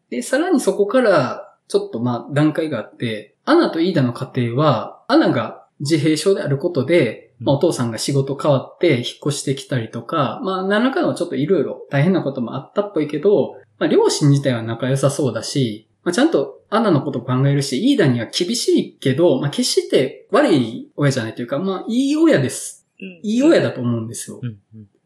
[0.10, 22.86] で、さらにそこから、ちょっとまあ段階があって、アナとイーダの家庭は、アナが自閉症であることで、まあ、お父さんが仕事変わって引っ越してきたりとか、まあ何らかのちょっといろいろ大変なこともあったっぽいけど、まあ両親自体は仲良さそうだし、まあちゃんとアナのことを考えるし、イーダには厳しいけど、まあ決して悪い親じゃないというか、まあいい親です。
[23.00, 23.20] うん。
[23.24, 24.42] いい親だと思うんですよ。
[24.44, 24.58] うん。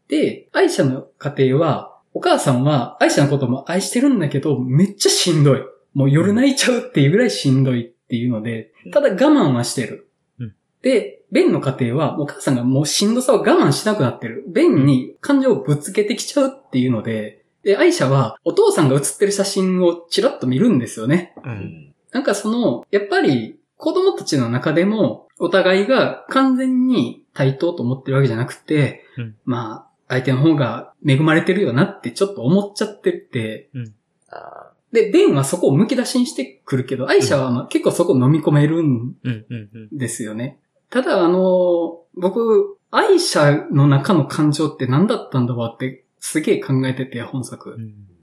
[0.08, 5.60] で、アイシャの家庭は、お母さんはアイシャのことも愛してるんだけど、めっちゃしんどい。
[5.94, 10.08] もう夜泣いちゃうっていうぐらいしんどいっていうので、ただ我慢はしてる。
[10.38, 10.54] うん
[10.84, 14.44] で、ベンの家庭は、お母さんがもうしんどさを我慢しなくなってる。
[14.46, 21.34] ベンに感情をぶつけてきちゃうっていうので、で、アイシャはお父さんが写ってる写真をチラッと見るんですよね。
[21.44, 21.48] う。
[21.48, 21.94] うんん。
[22.12, 33.70] なんかその、やっぱり子供たちの中でもお互いが完全に対等と思ってるわけじゃなくて、うんまあ、相手の方が恵まれてるよなってちょっと思っちゃってて、
[34.28, 39.46] あで、ベンはそこを剥き出しにしてくるけど、アイシャはまあ結構そこ飲み込めるんうん。
[39.50, 39.68] うん。
[39.74, 39.98] うん。
[39.98, 40.60] ですよね。
[40.94, 47.76] ただ、あの、僕、アイシャの中の感情って何だったんだろうってすげえ考えてて、本作。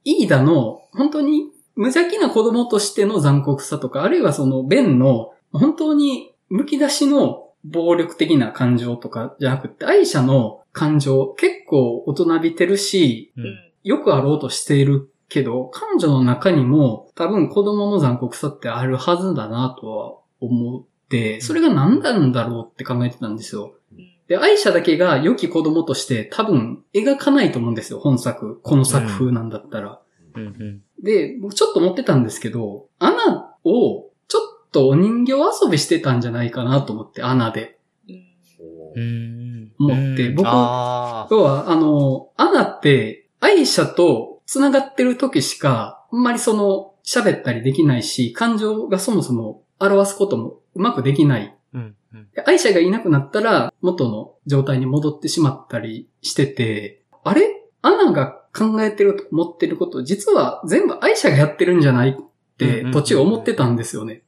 [0.04, 13.40] イーダの本当に無邪気な子供としての残酷さとか、あるいはそのベンの本当に剥き出しの暴力的な感情とかじゃなくて、アイシャの感情結構大人びてるし、う。
[13.42, 13.54] うんん。
[13.84, 20.86] よくあろうとしているけど、彼女の中にも多分子供の残酷さってあるはずだなとは思
[21.40, 23.74] それが何なんだろうって考えてたんですよ。
[24.28, 28.60] で、アイシャだけが良き子供として多分描かないと思うんですよ、本作。
[28.62, 30.00] この作風なんだったら。
[30.34, 30.42] うん。
[30.42, 30.82] うん。
[31.02, 37.78] で、僕ちょっと思ってたんですけど、アナをちょっとお人形遊びしてたんじゃないかなと思って、アナで。
[38.08, 38.24] うん。
[38.60, 39.72] おうーん。
[39.78, 51.56] 持って僕あ要は、あの、アナって、アイシャと繋がってる時しか、あんまりその、喋ったりできないし、感情がそもそも表すこともうまくできない。
[51.74, 51.96] ーうん。
[52.14, 52.28] うん。
[52.34, 57.58] でアイシャがいなくなったら、元の状態に戻ってしまったりしてて、あれ？
[57.82, 62.14] アナが考えてると思ってること、実は全部アイシャがやってるんじゃないっ
[62.56, 64.22] て、途中思ってたんですよね。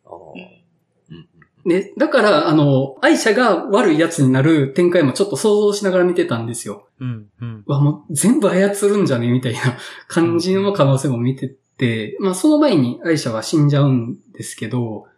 [1.64, 6.88] ね、だから、あの、アイシャが悪い奴になる展開もちょっと想像しながら見てたんですよ。
[7.00, 7.28] うん。
[7.40, 7.64] うん。
[7.66, 9.28] うわ、もう全部操るんじゃね？
[9.30, 9.60] みたいな
[10.06, 11.48] 感じの可能性も見て
[11.78, 15.10] て、まあその前にアイシャは死んじゃうんですけど、うん。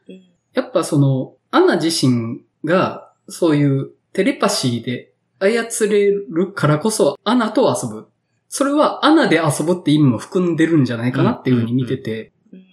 [0.56, 8.08] やっぱその、アナ自身がそういうテレパシーで操れるからこそアナと遊ぶ。
[8.48, 12.32] それはアナで遊ぶって意味も含んでるんじゃないかなっていうふうに見てて。
[12.52, 12.64] うん。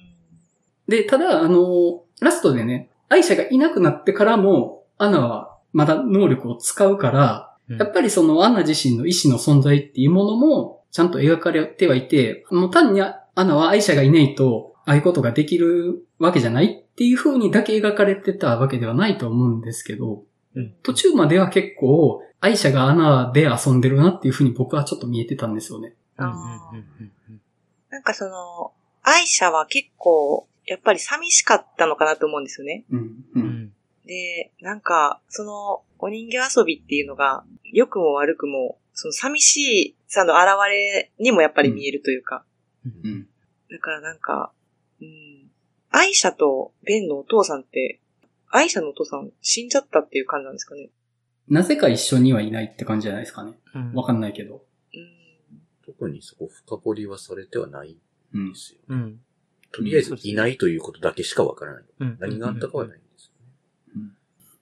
[0.88, 20.24] で、ただ、あの、ラストでね、アイシャがいなくなってからも、アナはまだ能力を使うから、やっぱりそのアナ自身の意志の存在っていうものもちゃんと描かれてはいて、もう単にアナはアイシャがいないと、ああいうことができるわけじゃないっていう風にだけ描かれてたわけではないと思うんですけど、
[20.56, 20.74] うん。
[20.84, 25.96] 途中までは結構、愛者がアナで遊んでるなっていう風に僕はちょっと見えてたんですよね。
[26.20, 26.26] うん。
[26.26, 26.34] うん。
[26.34, 26.80] あーう
[27.34, 27.42] ん。
[27.90, 32.86] なんかその、愛者は結構、やっぱり寂しかったのかなと思うんですよね。
[32.92, 33.00] うん。
[33.00, 33.06] う。
[33.36, 33.74] うんん。
[34.06, 42.46] で、なんか、その、お人形遊びっていうのが、良くも悪くも、その寂しさの現れにもやっぱり見えるというか。
[42.86, 43.28] うん。
[43.72, 44.52] だからなんか、
[45.02, 45.43] うん。
[45.96, 48.00] 愛者とベンのお父さんって、
[48.50, 50.90] 愛者のお父さん死んじゃったっていう感じなんですかね。
[51.48, 53.54] なぜか一緒にはいないって感じじゃないですかね。
[53.76, 53.94] うん。
[53.94, 54.64] わかんないけど。
[54.96, 55.08] うん。
[55.86, 57.96] 特にそこ深掘りはされてはない。
[58.34, 58.60] うんで。
[58.60, 58.80] すよ。
[58.88, 59.20] うん。
[59.72, 61.84] とりあえずいないということだけしかわからない。
[62.00, 62.18] うん。
[62.20, 63.32] 何があったかはないんです
[63.96, 64.10] よね。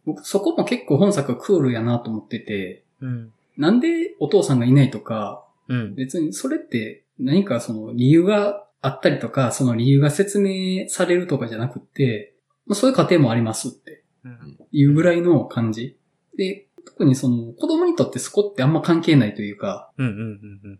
[0.06, 3.32] 僕、そこも結構本作クールやなと思ってて、うん。
[3.56, 5.96] なんでお父さんがいないとか、うん。
[5.96, 12.34] 別にそれって何かその理由があったりとか、その理由が説明されるとかじゃなくって、
[12.66, 14.58] まあ、そういう過程もありますってうん。
[14.72, 15.98] いうぐらいの感じ。
[16.38, 19.92] で、特にその子供にとってそこってあんま関係ないというか。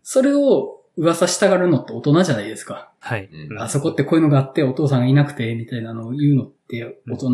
[0.02, 2.92] それを噂したがるのって大人じゃないですか。
[2.98, 3.28] はい。
[3.50, 7.30] うんあそこってこういうのがあってお父さんがいなくて、みたいなのを言うのって大人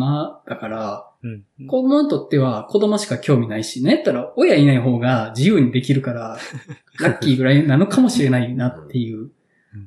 [0.47, 1.43] だから、うん。
[1.67, 6.37] 子供にとっては子供しか興味ないし、なんやったら親いない方が自由にできるから、
[6.99, 9.29] ラッキーぐらいなのかもしれないなっていう。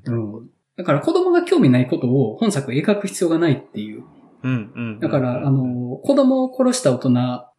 [0.06, 0.50] うん。
[0.76, 4.04] だから子供が興味ないことを本作描く必要がないっていう。
[4.42, 4.72] うん。
[4.74, 5.00] うん。
[5.00, 7.10] だから、あ、の、子供を殺した大人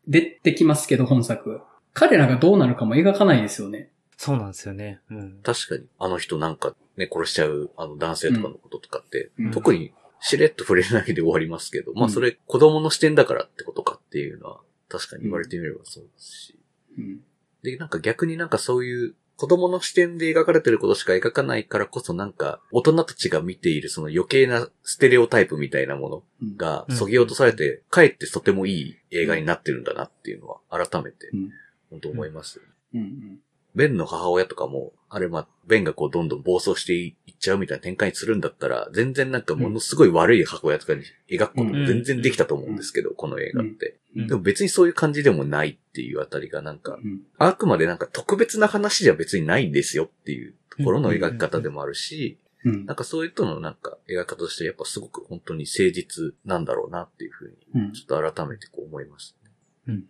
[0.07, 1.61] 出てきますけど、本作。
[1.93, 3.89] 彼らがどうなるかも描かないですよね。
[4.18, 4.99] そうなんですよね。
[5.09, 5.39] うん。
[5.43, 16.59] 確かに、あの人なんかね、殺しちゃうあの男性とかのこととかって、うん特にしれっと触れないで終わりますけど、まうんあそれ子供の視点だからってことかっていうのは確かに言われてみればそうですし。
[16.97, 17.20] うん。
[17.64, 31.50] で、なんか逆になんかそういう子供の視点で描かれてることしか描かないからこそなんか大人たちが見ているその余計なステレオタイプみたいなものうん、がうん削ぎ落とされて、かえってとてもいい映画になってるんだなっていうのは改めてうん。
[31.90, 32.70] 本当思いますよね。
[32.96, 33.40] うん。
[33.76, 43.97] ベンの母親とかも、あれまあ、ベンがこうどんどん暴走していっちゃうみたいな展開にするんだったら、全然なんかものすごい悪い母親とかに描くことも全然できたと思うんですけど、この映画って。
[44.15, 47.21] うんでも別にそういう感じでもないっていうあたりがなんか、うん。
[47.39, 59.51] あくまでなんか特別な話じゃ別にないんですよっていうところの描き方でもあるし、うんなんかそういうとのなんか描き方としてやっぱすごく本当に誠実なんだろうなっていうふうに、うんちょっと改めてこう思いますね。
[59.88, 60.03] うん。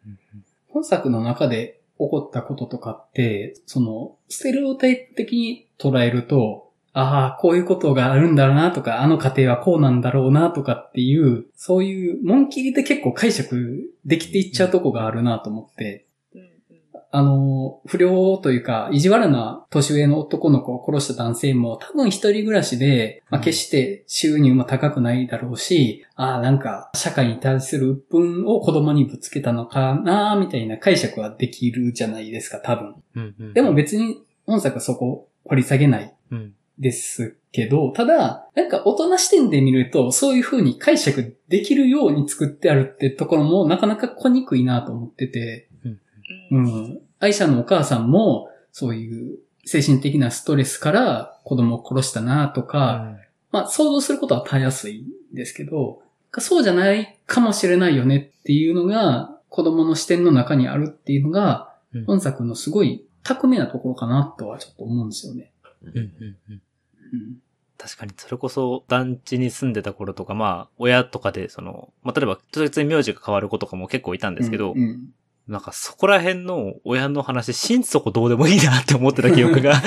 [0.67, 16.05] 本作の中で起起こったこととかって、その、ステレオタイプ的に捉えると、ああ、こういうことがあるんだろうなとか、あの家庭はこうなんだろうなとかっていう、そういう、紋切りで結構解釈できていっちゃうとこがあるなと思って、
[17.15, 32.95] あの、不良というか、意地悪な年上の男の子を殺した男性も多分一人暮らしで、まあ、決して収入も高くないだろうし、ああ、なんか社会に対する鬱憤を子供にぶつけたのかな、みたいな解釈はできるじゃないですか、多分。
[33.15, 33.35] うん。
[33.39, 33.53] うん。
[33.53, 36.53] でも、別に本作はそこ掘り下げないうん。
[36.79, 45.69] ですけど、ただ、なんか大人視点で見ると、そういう風に解釈できるように作ってあるってところもなかなか来にくいなと思ってて、
[46.51, 46.99] ううんん。
[47.23, 53.15] 愛者のお母さんも、そういう精神的なストレスから子供を殺したなとか、
[53.49, 56.01] まあ想像することはたやすいんですけど、
[56.39, 65.51] そうじゃないかもしれないよねっていうのが、子供の視点の中にあるっていうのが、うん本作のすごい巧みなところかなとはちょっと思うんですよね。
[65.83, 65.89] うん。
[65.89, 65.97] うん。
[65.97, 66.61] うん。
[67.13, 67.37] うん。
[67.77, 75.13] 確かに、それこそ団地に住んでた頃とか、まあ、親とかで、その、まあ、例えば、特別に名字が変わる子とかも結構いたんですけど、うんうん
[75.47, 79.75] なんかそこら辺の親の話、心底どうでもいいなって思ってた記憶が。
[79.75, 79.81] ああ、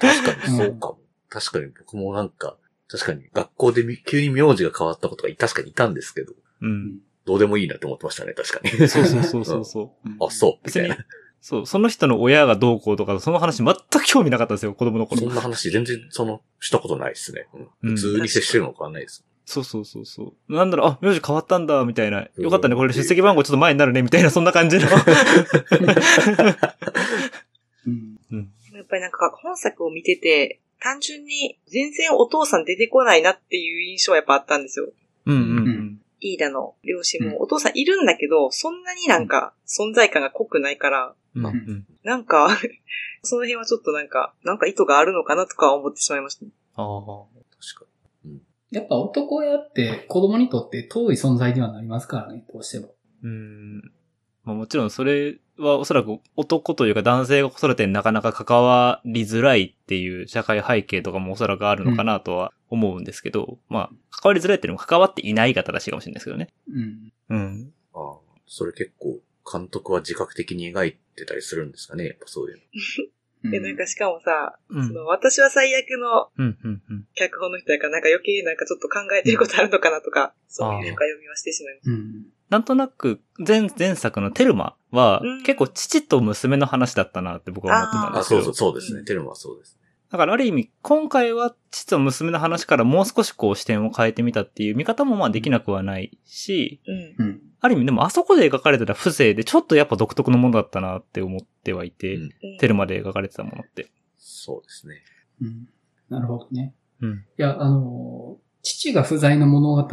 [0.00, 0.98] 確かにそうかも。
[1.28, 2.56] 確かに僕もなんか、
[2.88, 6.32] 確かに学校でみ急に名字が変わったことが確かにいたんですけど、
[6.62, 6.98] うん。
[7.24, 8.88] どうでもいいなって思ってましたね、確かに。
[8.88, 10.08] そうそうそうそうそう。
[10.24, 11.04] あ、そう、み別にたいな。、
[11.40, 15.30] そう、その人の親がどうこうとか、その話全く興味なかったんですよ、子供の頃そ。
[15.30, 17.46] んな話全然、その、したことないですね。
[17.52, 19.24] うんうん普通に接してるの変わんないです。
[19.48, 20.54] そうそうそうそう。
[20.54, 22.28] なんだろう、あ、名字変わったんだ、みたいな。
[22.36, 24.82] うんよかったね、これ出席番号ちょっと前になるね、みたいな、そんな感じの。
[27.86, 28.18] うん。
[28.74, 34.90] やっぱりなんか本作を見てて、単純に全然お父さん出てこないなっていう印象はやっぱあったんですよ。
[35.24, 41.46] うんうんイーダの両親うんもお父さんいるんだけど、そんなになんか存在感が濃くないから、うん。
[41.46, 41.86] うんううん。
[42.02, 42.50] なんか、
[43.22, 46.50] その辺はちょっとなんか、なんか意図があるのかなとか思ってしまいましたね。
[46.76, 47.37] ああ。
[48.70, 52.94] やっぱ男親って子供にとって遠い存在にはなりますからね、どうしても。
[53.22, 53.78] うん。
[54.44, 66.48] まあもちろんそれはおそらく男というか男性が子育てになかなか関わりづらいっていう社会背景とかもおそらくあるのかなとは思うんですけど、まあ、関わりづらいっていうのも関わっていないが正しいかもしれないですけどね。
[66.68, 67.12] うん。
[67.30, 67.58] うん。
[67.58, 67.72] に。
[67.94, 68.16] ああ、
[68.46, 72.62] それ結構、監督は自覚的に描いてたりするんですかね、やっぱそういうの。
[73.44, 76.28] うんで、なんかしかもさ、うんその私は最悪の。
[77.14, 82.26] 脚本の人やからなんか余計なんかちょっと考えてることあるのかなとか、そういう深読みはしてしまいましうん。
[82.50, 88.42] なんとなく前、前作のテルマはうん結構父と娘の話だったなって僕は思ってたんであ、すけど。
[88.42, 89.00] そうそう、そうですね。
[89.00, 89.77] うんテルマはそうですね。
[90.10, 96.92] だからある意味、今回は父と娘の話からもう少しこう視点を変えてみたっていう見方もまあできなくはないし、た。
[97.22, 97.28] うん。
[97.28, 97.40] うん。
[97.60, 103.88] ある意味でもあそこで描かれてた風情でちょっとやっぱ独特のものだったなって思ってはいて、うんうんテルマで描かれてたものって。
[104.16, 105.02] そうですね。
[105.42, 105.68] うん。
[106.08, 106.74] なるほどね。
[107.02, 107.12] うん。
[107.12, 109.88] いや、あの、父が不在の物語っ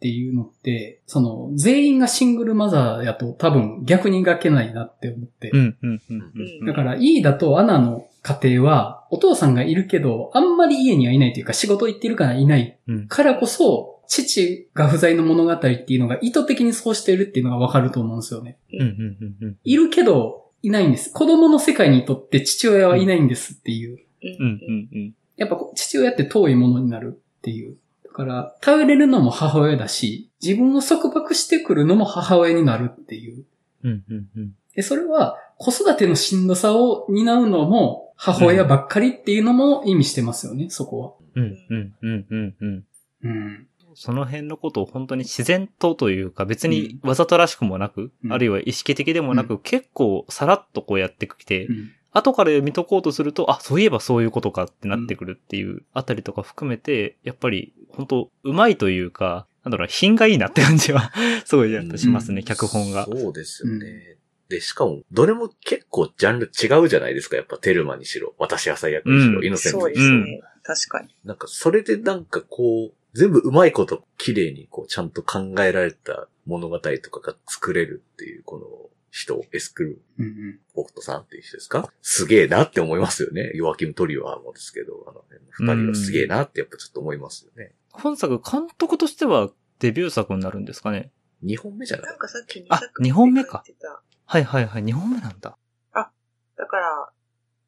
[0.00, 5.50] ていうのって、その、全員がシングルマザーやと多分逆に描けないなって思って。
[5.50, 6.32] うん、うん、うん。
[6.60, 13.08] うんだから、イーダとアナの家庭は、お父さんがいるけど、あんまり家にはいないというか、仕事行ってるからいないうん。
[13.08, 18.58] からこそ、父が不在の物語っていうのが意図的にそうしてるっていうのがわかると思うんですよね。
[18.72, 19.56] うん、うん、うん、うん。
[19.62, 21.12] いるけど、いないんです。
[21.12, 23.98] 子供の世界にとって父親はいないんですっていう。
[24.22, 25.14] うんうん、うん、うん。
[25.36, 27.76] やっぱ父親って遠いものになるっていう。
[28.04, 33.44] だから、頼れるのも母親だし、自分を束縛してくるのも母親になるっていう。
[33.84, 34.52] うん、うん、うん。
[34.74, 41.12] で、それは子育てのしんどさを担うのも母親ばっかりっていうのも意味してますよね、そこは。
[41.36, 42.84] うん、うん、うん、うん、うん。
[43.22, 43.66] うん。
[43.94, 61.12] その辺のことを本当に自然とというか別にわざとらしくもなく、うんあるいは意識的でもなく、う結構さらっとこうやってきて、うん後から読み解こうとすると、あ、そういえばそういうことかってなってくるっていうあたりとか含めて、やっぱり本当うまいというか、なんだろうな、品がいいなって感じは、
[61.46, 63.04] すごいやっぱしますね、うん脚本が。
[63.04, 64.16] そうですよね。
[64.50, 67.36] で、しかも、どれも結構ジャンル違うじゃないですか。
[67.36, 70.18] やっぱテルマにしろ、私朝役にしろ、うんイノセンそうトにしろ。
[70.18, 70.40] ですね。
[70.62, 71.14] 確かに。
[71.24, 78.66] なんか、それでなんかこう、全部うまいこと綺麗にこう、ちゃんと考えられた物語とかが作れるっていう、この
[79.10, 81.92] 人、エスクルうんうんボクトさんっていう人ですか？
[82.02, 83.50] すげえなって思いますよね。
[83.54, 87.72] ヨアキム・トリワーもですけど、あの、二人はすげえなってやっぱちょっと思いますよね。
[87.92, 91.10] 本作監督としてはデビュー作になるんですかね？
[91.42, 92.06] 二本目じゃない？
[92.06, 95.58] なんかさっき2あ作二本目かって書いてたはいはいはい、2本目なんだ。
[95.92, 97.08] だから、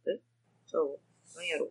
[0.06, 0.20] え？
[0.64, 1.36] そう。
[1.36, 1.70] なんやろ？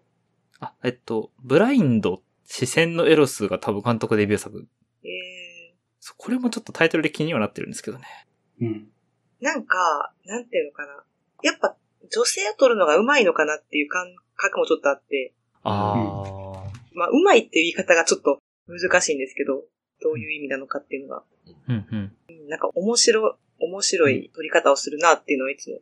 [0.59, 4.67] あ、えっと、ブラインド、視線のエロスが多分監督デビュー作。
[5.05, 8.05] ええそうこれもちょっとタイトルで気にはなってるんですけどね。
[8.59, 8.89] うん。
[9.39, 11.05] なんか、なんていうのかな。
[11.41, 11.77] やっぱ、
[12.11, 15.31] 女性を取るのが上手いのかなっていう感覚もちょっとあって、
[15.63, 19.63] あまあ、上手いっていう言い方がちょっと難しいんですけど、
[20.01, 21.23] どういう意味なのかっていうのが、あ。
[21.69, 22.49] うんうん。
[22.49, 25.79] なんか面白、面白い取り方をするなっていうのはいつも。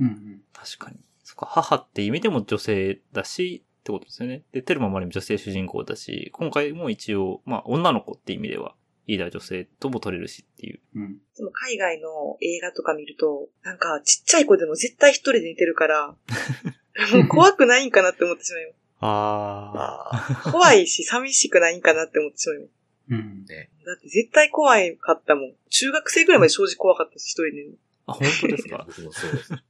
[0.00, 0.42] うんうん。
[0.52, 0.96] 確かに。
[1.22, 4.42] そっか、母って意味でも女性だし、ってことですよね。
[4.52, 8.74] で、テルマも女性主人公だし、今回も一応、まあ、女の子って意味では、
[9.08, 10.80] リーダー女性とも取れるしっていう。
[10.94, 11.02] うん。
[11.12, 16.08] いつも海外の映画とか見ると、なんかちっちゃい子でも絶対一人で寝てるから、
[17.12, 20.52] もう怖くないんかなって思ってしまいああます。
[20.52, 22.70] 怖いし寂しくないんかなって思ってしまいます。
[23.10, 23.44] うん。
[23.46, 25.52] だって絶対怖いかったもん。
[25.70, 28.12] 中学生ぐらいまで正直怖かったし、一人で寝るあ。
[28.12, 28.78] あ、本当ですあ。
[28.78, 29.48] か僕もそうです。
[29.48, 29.60] 確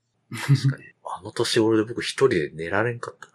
[0.70, 0.84] かに。
[1.04, 3.32] あの年俺で僕一人で寝られんかったな。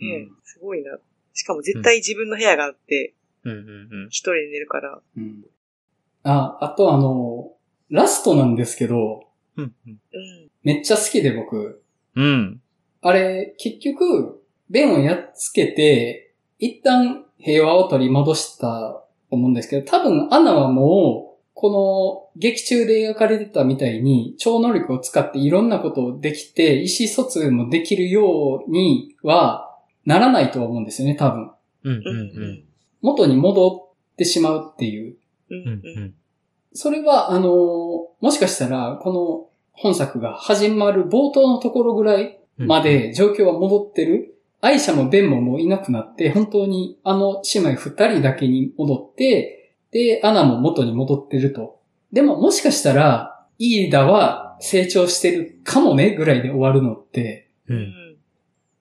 [0.00, 0.06] の。
[0.06, 0.98] ねえすごいな。
[1.34, 4.08] しかも絶対自分の部屋があって、うんうんうん。
[4.08, 5.00] 一人で寝るから。
[5.16, 5.44] うん。
[6.24, 7.52] あ、あとあの、
[7.90, 9.92] ラストなんですけど、うんうん。
[9.92, 10.50] うん。
[10.62, 11.82] めっちゃ好きで僕。
[12.16, 12.60] うん。
[13.00, 31.50] あれ、結局、ベンをやっつけて、一旦平和を取り戻したと思うんですけど、多分アナはもう、この劇中で描かれてたみたいに超能力を使っていろんなことをできて、意思疎通もできるようにはならないとは思うんですよね、多分。
[31.84, 32.64] うんうんううん。
[33.02, 35.16] 元に戻ってしまうっていう。
[35.50, 35.68] うん。
[35.68, 36.14] うん。
[36.72, 37.48] それは、あの、
[38.20, 44.37] もしかしたら、この本作が始まる冒頭のところぐらいまで状況は戻ってる。
[44.60, 51.80] 愛者もベンももういなくなって、本当にあの姉妹二人だけに戻って、で、アナも元に戻ってると。
[52.12, 57.74] でももしかしたら、イーダは成長してるかもね、ぐらいで終わるのって、う。
[57.74, 58.16] うんん。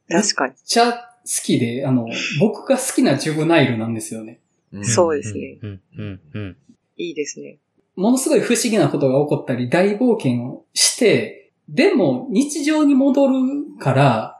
[0.10, 0.54] 確かに。
[0.54, 1.00] めっちゃ好
[1.44, 2.08] きで、あの、
[2.40, 4.40] 僕が好きなジュブナイルなんですよね。
[4.72, 5.60] うんそうですね。
[5.62, 6.58] うんうんうん。
[6.98, 7.60] いいですね。
[7.96, 13.34] ものすごい不思議なことが起こったり、大冒険をして、でも日常に戻る
[13.80, 14.37] から、うん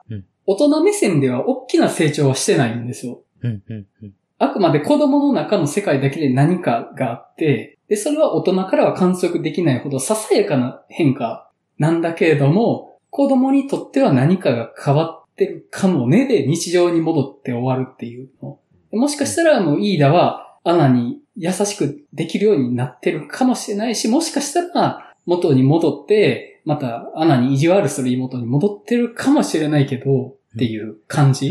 [0.48, 3.22] 大人目線では大きな成長はしてないんですよ。
[3.44, 4.14] うんうんうん。
[4.40, 18.60] あくまで子供の中の世界だけで何かがあって、で、それは大人からは観測できないほどささやかな変化なんだけれども、子供にとっては何かが変わってるかもねで日常に戻って終わるっていうの。
[18.92, 31.50] でもしかしたらもうイーダはアナに優しくできるようになってるかもしれないし、もしかしたら元に戻って、またアナに意地悪する妹に戻ってるかもしれないけど、っていう感じ。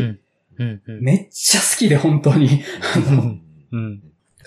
[0.59, 2.63] めっちゃ好きで本当に。
[3.09, 3.43] あのうん
[3.73, 4.03] うん。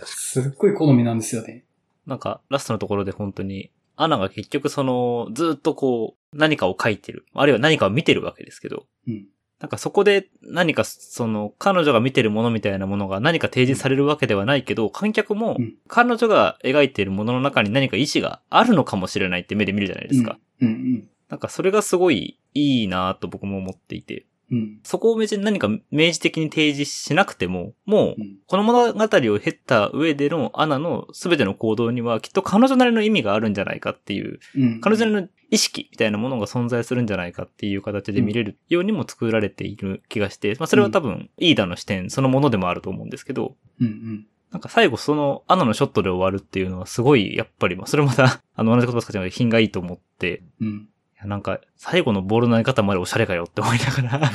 [0.06, 1.64] すっごい好みなんですよね。
[2.06, 7.26] なんか、ラストのところで本当に、アナが結局その、ずっとこう、何かを書いてる。
[7.34, 9.26] あるいは何かを見てるわけですけど、うん。
[9.60, 20.38] なんかそこで何かその、彼女が見てるものみたいなものが何か提示されるわけではないけど、観客もうん彼女が描いているものの中に何か意志があるのかもしれないって目で見るじゃないですか。
[20.62, 21.10] うんうん。
[21.30, 24.26] なんかそれがすごいいいなと僕も思っていて。
[24.52, 24.80] うん。
[24.84, 28.38] そこを別に何か明示的に提示しなくても、もうう、ん。
[28.48, 34.82] この物語を経た上でのアナの全ての行動にはきっと彼女なりの意味があるんじゃないかっていう、うん。
[34.82, 44.28] 彼女なりの意識みたいなものが存在するんじゃないかっていう形で見れるようにも作られている気がして、まあそれは多分、イーダの視点そのものでもあると思うんですけど、うんうん。
[44.52, 50.90] なんか最後そのアナのショットで終わるっていうのはすごい、やっぱり、まあそれもまた、 あの同じ言葉使っちゃうので品がいいと思って、うん。
[51.16, 54.32] いやなんか最後のボールの投げ方までおしゃれかよって思いながら、い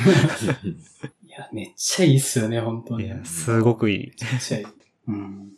[1.29, 3.05] や、めっちゃいいっすよね、本当に。
[3.05, 3.97] いや、すごくいい。
[3.99, 4.65] めっちゃいい。
[5.07, 5.51] うん。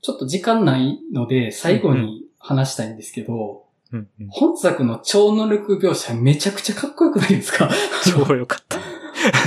[0.00, 7.70] ちょっと時間ないので、最後に話したいんですけど、うんうん本作の超能力描写めちゃくちゃかっこよくないですか？
[8.26, 8.78] 超良かった。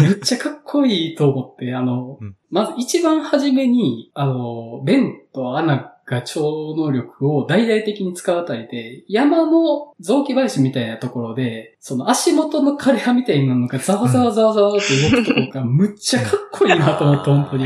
[0.01, 17.65] めっちゃかっこいいと思って、あの、うんまず一番初めに、あの、ベンとアナが超能力を大々的に使うあたりで、山の雑木林みたいなところで、その足元の枯葉みたいなのがざわざわざわざわって動くところがむっちゃかっこいいなと思って、本当に。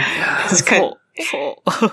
[0.49, 0.81] 確かに
[1.19, 1.71] そう。
[1.71, 1.91] そう。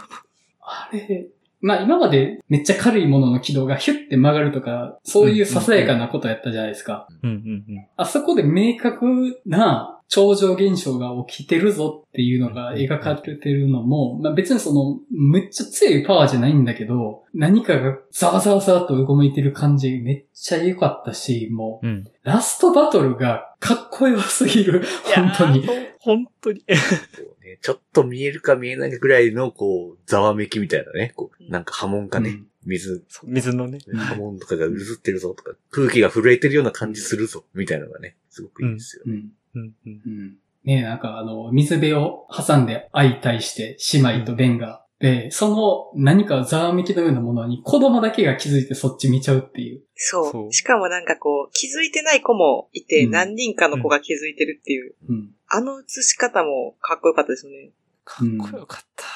[0.63, 1.27] あれ、
[1.61, 7.07] まあ今までめっちゃ軽いものの軌道がヒュッて曲がるとか、そういうささやかなことやったじゃないですか。
[7.23, 7.87] うんうんうん。
[7.97, 22.05] あそこで明確な超常現象が起きてるぞっていうのが描かれてるのも、まあ別にその、めっちゃ強いパワーじゃないんだけど、何かがざわざわざわっと動いてる感じめっちゃ良かったし、もう、うん。
[22.23, 24.83] ラストバトルがかっこよすぎる。
[25.15, 25.67] 本当に。
[26.01, 26.61] 本当に。
[26.61, 31.13] こうねちょっと見えるか見えないかぐらいの、こう、ざわめきみたいなね。
[31.17, 33.79] こう、なんか波紋がね、うん水、水のね。
[33.95, 39.13] 波紋とかがうずってるぞとか、空気が震えてるような感じするぞ、みたいなのがね、すごくいいですよね。
[39.13, 39.19] うん。
[39.19, 39.73] うんうん。
[39.87, 40.37] うん。
[40.65, 44.85] ねなんかあの、水辺を挟んで相対して、姉妹とベンが。
[44.99, 45.49] で、そ
[45.95, 49.83] の何かざわめきのようなものに子供だけが気づいてそっち見ちゃうっていう。
[49.95, 50.33] そう。
[50.33, 55.31] そうしかもなんかこう、気づいてない子もいて、うん何人かの子が気づいてるっていう、うん。
[55.47, 57.71] あの映し方もかっこよかったですよね。
[58.05, 59.05] かっこよかった。
[59.05, 59.11] めっ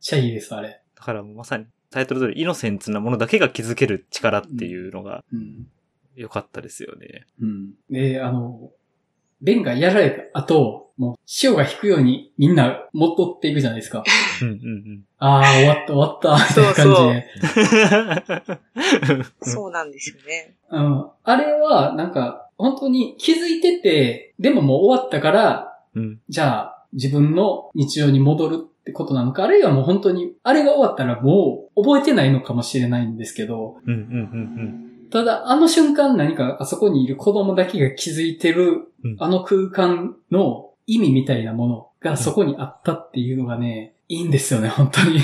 [0.00, 0.80] ちゃいいです、あれ。
[0.94, 5.66] だからまさにタイトル通りイノセンツなものだけが気づける力っていうのがうん。
[6.16, 7.26] 良かったですよね。
[7.40, 7.72] うん。
[7.90, 8.70] で、あの、
[9.40, 14.04] ベンがやられた後、もう潮が引くようにみんな戻っていくじゃないですか。
[14.42, 19.14] うんうんああ、終わった終わった、みたいな感じで。
[19.14, 19.26] うん。
[19.42, 20.54] そうなんですよね。
[20.70, 21.06] うん。
[21.24, 26.20] あれは、なんか、本当に気づいてて、でももう終わったから、うん。
[26.28, 45.20] じゃあ、自分の日常に戻るってことなのか、あるいはもう本当に、あれが終わったらもう覚えてないのかもしれないんですけど、うんうんうんただ、あの瞬間何かあそこにいる子供だけが気づいてるうん、あの空間の意味みたいなものがそこにあったっていうのがね、いいんですよね、本当に。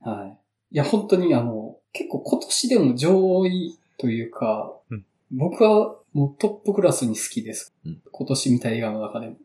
[0.00, 0.38] はい。
[0.72, 5.04] いや、本当にあの、結構今年でも上位というか、うん
[5.34, 7.72] 僕はもうトップクラスに好きです。
[7.86, 9.36] うん今年見た映画の中でも。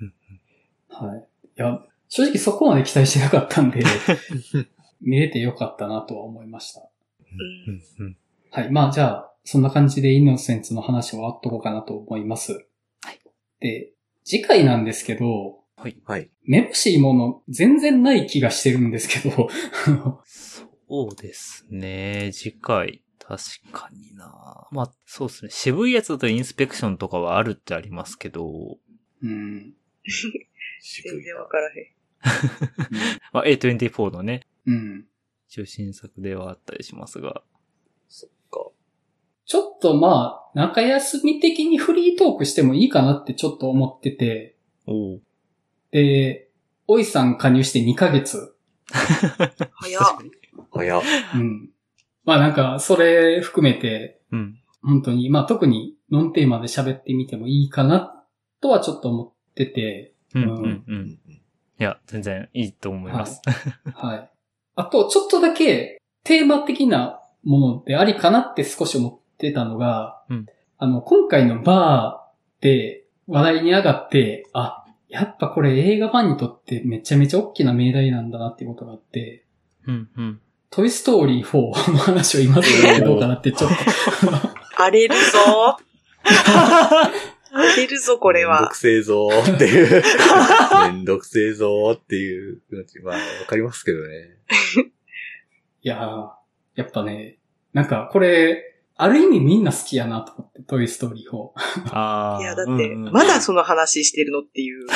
[0.00, 0.12] うん
[0.88, 1.18] はい。
[1.18, 1.22] い
[1.54, 3.84] や、正直そこまで期待してなかったんで、
[5.00, 6.88] 見れてよかったなとは思いました。
[8.50, 8.70] はい。
[8.70, 12.52] まあ、じゃあ、そんな感じでイノセンツの話を終わっとこうかなと思います。
[13.02, 13.20] はい。
[13.60, 13.92] で、
[14.24, 16.30] 次回なんですけど、はい。
[16.44, 19.48] めぼしいもの全然ない気がしてるんですけど、
[20.26, 22.32] そうですね。
[22.32, 23.04] 次回。
[23.20, 23.42] 確
[23.72, 25.50] かになまあ、そうですね。
[25.52, 28.78] 渋いやつだとインスペクションとかはあるってありますけど、
[29.22, 29.74] うん。
[30.04, 30.32] 全
[30.80, 31.86] 渋い然わからへん。
[33.32, 35.06] まあ A24 のね、うん。
[35.48, 37.42] 中心作ではあったりしますが。
[38.08, 38.28] そ。
[39.46, 44.56] ちょっとまあ、中休み的にフリートークしてもいいかなってちょっと思ってて。
[45.92, 46.50] で、
[46.88, 48.56] おいさん加入して2ヶ月。
[48.90, 50.02] 早っ。
[50.72, 51.02] 早っ。
[51.34, 51.70] うん。
[52.24, 54.58] まあなんか、それ含めて、うん。
[54.82, 58.24] 本当に、まあ特にノンテーマで喋ってみてもいいかな、
[58.60, 61.18] とはちょっと思ってて、うんうんううんん。
[61.78, 63.40] いや、全然いいと思います。
[63.94, 64.30] はい。
[64.74, 70.46] あと、ちょっとだけテーマ的なものでありかなって少し思ってたのが、うん
[70.78, 79.44] あの、今回のバーで話題に上がって、あ、やっぱこれ映画ファンにとってめちゃめちゃ大きな命題なんだなっていうことがあって、
[79.86, 80.40] うんうん。
[80.68, 83.76] トイストーリー4の話を今するどうかなって ちょっと、
[84.76, 85.78] 荒れるぞ。
[87.52, 88.76] 荒れるぞ、これはめんどく。
[88.76, 90.02] せえぞーっていう。
[90.92, 93.00] めんどくせえぞーっていう気持ち。
[93.00, 94.36] まあ、わかりますけどね。
[95.82, 96.28] いやー、
[96.74, 97.38] やっぱね、
[97.72, 101.50] なんかこれ、ある意味みんな好きやなと思って、トイストーリー4。
[101.94, 102.40] ああ。
[102.40, 104.86] いや、だって、うんうんまだその話してるのっていう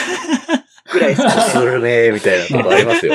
[0.92, 3.14] ぐらい好きするねーみたいなとこありますよ。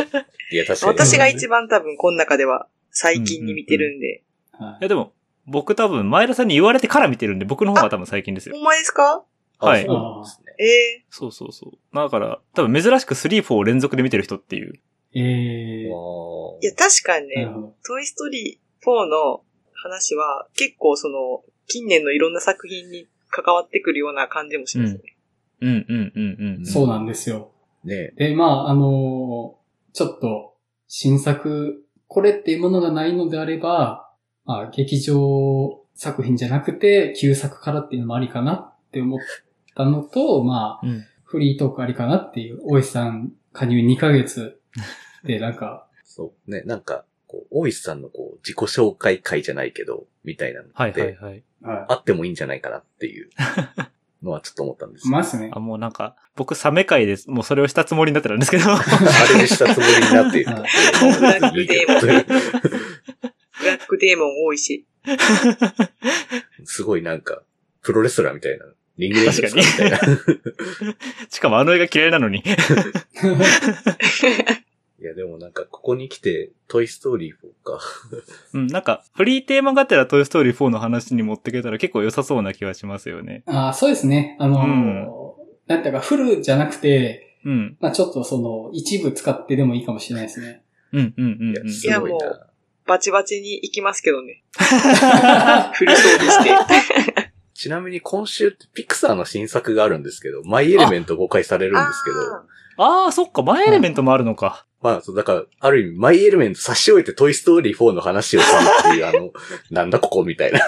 [0.52, 0.94] いや、確かに。
[0.94, 4.24] 私が一番多分この中では最近に見てるんで。
[4.52, 5.12] はいいや、でも、
[5.48, 8.62] 僕多分、前田さんに言われてから見てるんで、僕の方が多分最近ですよほ。
[8.62, 9.24] んまですか？
[9.60, 10.54] はいそうなんですね。
[10.60, 10.66] え
[11.00, 11.96] えそうそうそう。
[11.96, 14.74] だから、多分珍しく3、4を連続で見てる人っていう。
[15.14, 17.48] ええあいや、確かにね。
[17.86, 19.42] トイストーリー4の
[19.86, 25.02] 話は結構その、近年のいろんな作品に関わってくるような感じもしますね。
[25.62, 26.66] うんうんうんうん。
[26.66, 27.52] そうなんですよ。
[27.86, 29.56] ーねで、まあ、あの
[29.94, 30.56] ちょっと、
[30.88, 34.12] 新作、これっていうものがないのであれば、
[34.46, 39.20] まあ、劇場作品じゃなくて、旧作からっていうのもありかなって思っ
[39.76, 41.04] たのと、まあ、うん。
[41.24, 44.62] フリートークありかなっていう、大石さん加入2ヶ月
[45.24, 46.52] で、なんか、 そう。
[46.52, 47.04] ね、なんか、
[47.36, 51.44] こう、大石さんのこう、自己紹介会じゃないけど、みたいなのって、はいはいはい。
[51.62, 53.30] はあってもいいんじゃないかなっていう
[54.24, 55.10] のはちょっと思ったんです。
[55.10, 55.60] ますねあ、。
[55.60, 57.30] もうなんか、僕、サメ会です。
[57.30, 58.72] もうそれをしたつもりになってたんですけど。
[58.72, 58.80] あ
[59.34, 60.64] れでしたつもりになっているはい
[61.20, 62.14] ブラックデーモンブラ
[63.74, 64.86] ックデーモン多いし。
[66.64, 67.42] すごいなんか、
[67.82, 68.66] プロレスラーみたいな。
[68.98, 70.00] リングレスラーみたいな。
[71.30, 72.44] しかもあの映画嫌いなのに。
[75.02, 77.80] いや、でもなんか、ここに来て、トイストーリー4か。
[78.54, 83.44] うん、なんか、フリーテーマがてらトイストーリー4の話に持ってけたら結構良さそうな気がしますよね。
[83.46, 84.38] あそうですね。
[84.40, 85.36] あのうん
[85.68, 87.78] なんていうか、フルじゃなくて、うん。
[87.80, 90.64] まあちょっとその、一部使ってでもいいかもしれないですね。
[90.94, 92.48] うんうんうんいやうん。、すごいいやもな。
[92.86, 94.44] バチバチに行きますけどね。
[95.74, 97.32] フル装備して。
[97.56, 102.36] ちなみに今週ってピクサーの新作があるんですけど、マイエレメント公開されるんですけど、
[102.78, 104.66] あああ、そっか、マイエレメントもあるのか。
[104.86, 109.32] まあ、そうだから、ある意味、マイエレメント差し置いてトイストーリー4の話をするっていう、あの、
[109.72, 110.60] なんだここみたいな。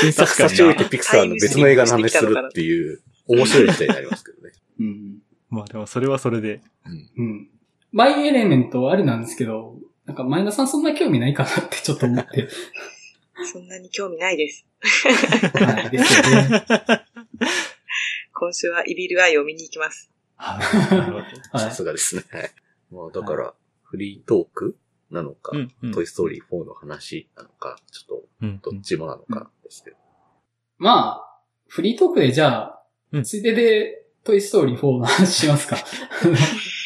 [0.00, 4.52] 新作差し置いてピクサーの別の映画の話するっていう、面白い時代になりますけどね。
[4.78, 5.18] うん。
[5.50, 6.60] まあでもそれはそれで。
[7.16, 7.48] うん。
[7.90, 9.74] マイエレメントあれなんですけど、
[10.06, 12.44] なんか前田さんそんな興味ないかなってちょっと思って。
[12.44, 12.48] ー
[13.44, 14.64] そんなに興味ないです。
[15.52, 15.90] はい。
[15.90, 16.64] ですよね。
[18.32, 20.12] 今週はイビルアイを見に行きます。
[20.38, 20.56] は
[20.90, 20.94] い。
[20.94, 21.16] なるほど。
[21.18, 21.58] はい。
[21.58, 22.24] さすがですね。
[22.30, 22.50] はい。
[22.90, 24.76] まあ、だから、フリートーク
[25.10, 29.96] なのか、うんうんトイストーリー4の話なのか、ちょっうんと、どっちもなのかですけど。
[30.78, 32.82] まあ、フリートークでじゃあ、
[33.12, 35.76] うんついででトイストーリー4の話しますか。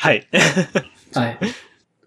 [0.01, 0.27] はい。
[1.15, 1.39] はい。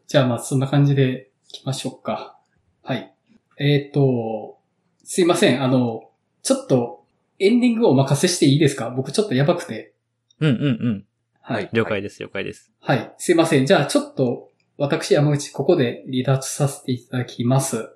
[0.08, 2.40] じゃあまあそんな感じで行きましょうか。
[2.82, 3.14] はい。
[3.58, 4.58] えっ、と、
[5.04, 5.62] すいません。
[5.62, 6.10] あの、
[6.44, 7.06] ちょっと
[7.40, 8.90] エンディングをお任せしていいですか？
[8.90, 9.94] 僕ちょっとやばくて。
[10.40, 11.06] うんうんうん。
[11.48, 11.70] はい。
[11.74, 12.72] 了解です、了解です。
[12.80, 13.14] はい。
[13.18, 13.66] すいません。
[13.66, 17.96] じゃあちょっと私山口ここで離脱させていただきます。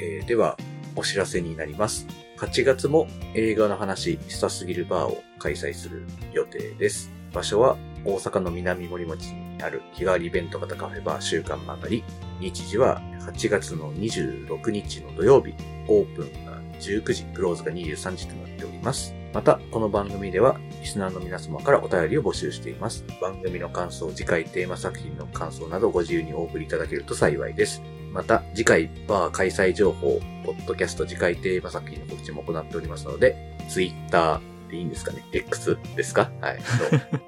[0.00, 0.56] えーでは、
[0.96, 2.06] お知らせになります。
[2.38, 7.10] 8月も映画の話したすぎるバーを開催する予定です。
[7.32, 12.04] 場所は大阪の南森町にある日替わりイベント型カフェバー週刊曲がり。
[12.40, 15.54] 日時は8月の26日の土曜日。
[15.88, 19.14] オープンが19時、クローズが23時となっております。
[19.32, 23.04] また、この番組では、リスナーの皆様からお便りを募集しています。
[23.20, 27.82] 番組の感想、次回テーマ作品の感想などご自由にお送りいただけると幸いです。
[28.12, 36.30] また、次回バー開催情報、ポッドキャスト次回テーマ作品の告知も行っておりますので、ツイッターでいいんですかね ?X ですか？
[36.40, 36.60] はい。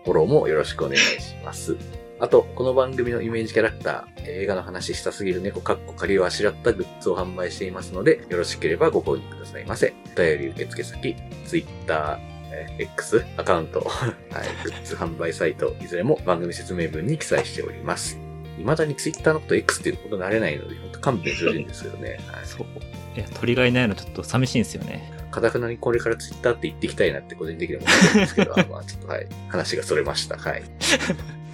[0.05, 1.77] フォローもよろしくお願いします。
[2.18, 9.93] あと、この番組のイメージキャラクター、映画の話したすぎる猫かっこ仮をあしらったグッズを販売していますので、よろしければご購入くださいませ。
[10.14, 12.18] お便り受付先、ツイッター、
[12.52, 18.18] えー X アカウント、 はい、グッズ販売サイト、いずれも番組説明文に記載しております。
[18.56, 22.18] 未だにツイッターのこと X っていうこと慣れないので、本当勘弁してほしいんですけどね。
[22.28, 22.47] はい。
[22.47, 22.66] そう。
[23.14, 25.12] いや、鳥がいないのちょっと寂しいんですよね。
[25.30, 30.38] かたくなにこれからツイッターって言っていきたいなって個人的には思ってるんですけど、 あまあちょっとはい、話がそれました。
[30.38, 30.62] はい。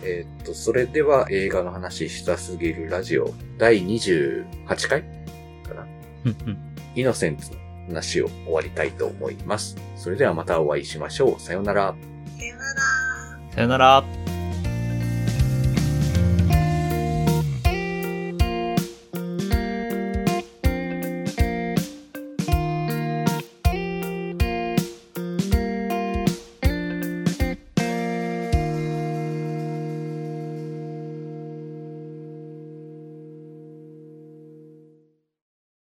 [0.05, 5.03] えーっと、それでは映画の話したすぎるラジオ第28回
[5.67, 5.87] かな？
[6.25, 6.59] うんうん。
[6.95, 7.59] イノセンツの
[7.89, 9.77] 話を終わりたいと思います。
[9.97, 11.41] それではまたお会いしましょう。
[11.41, 11.95] さようなら。
[12.39, 12.81] さよなら。
[13.55, 14.05] さよなら。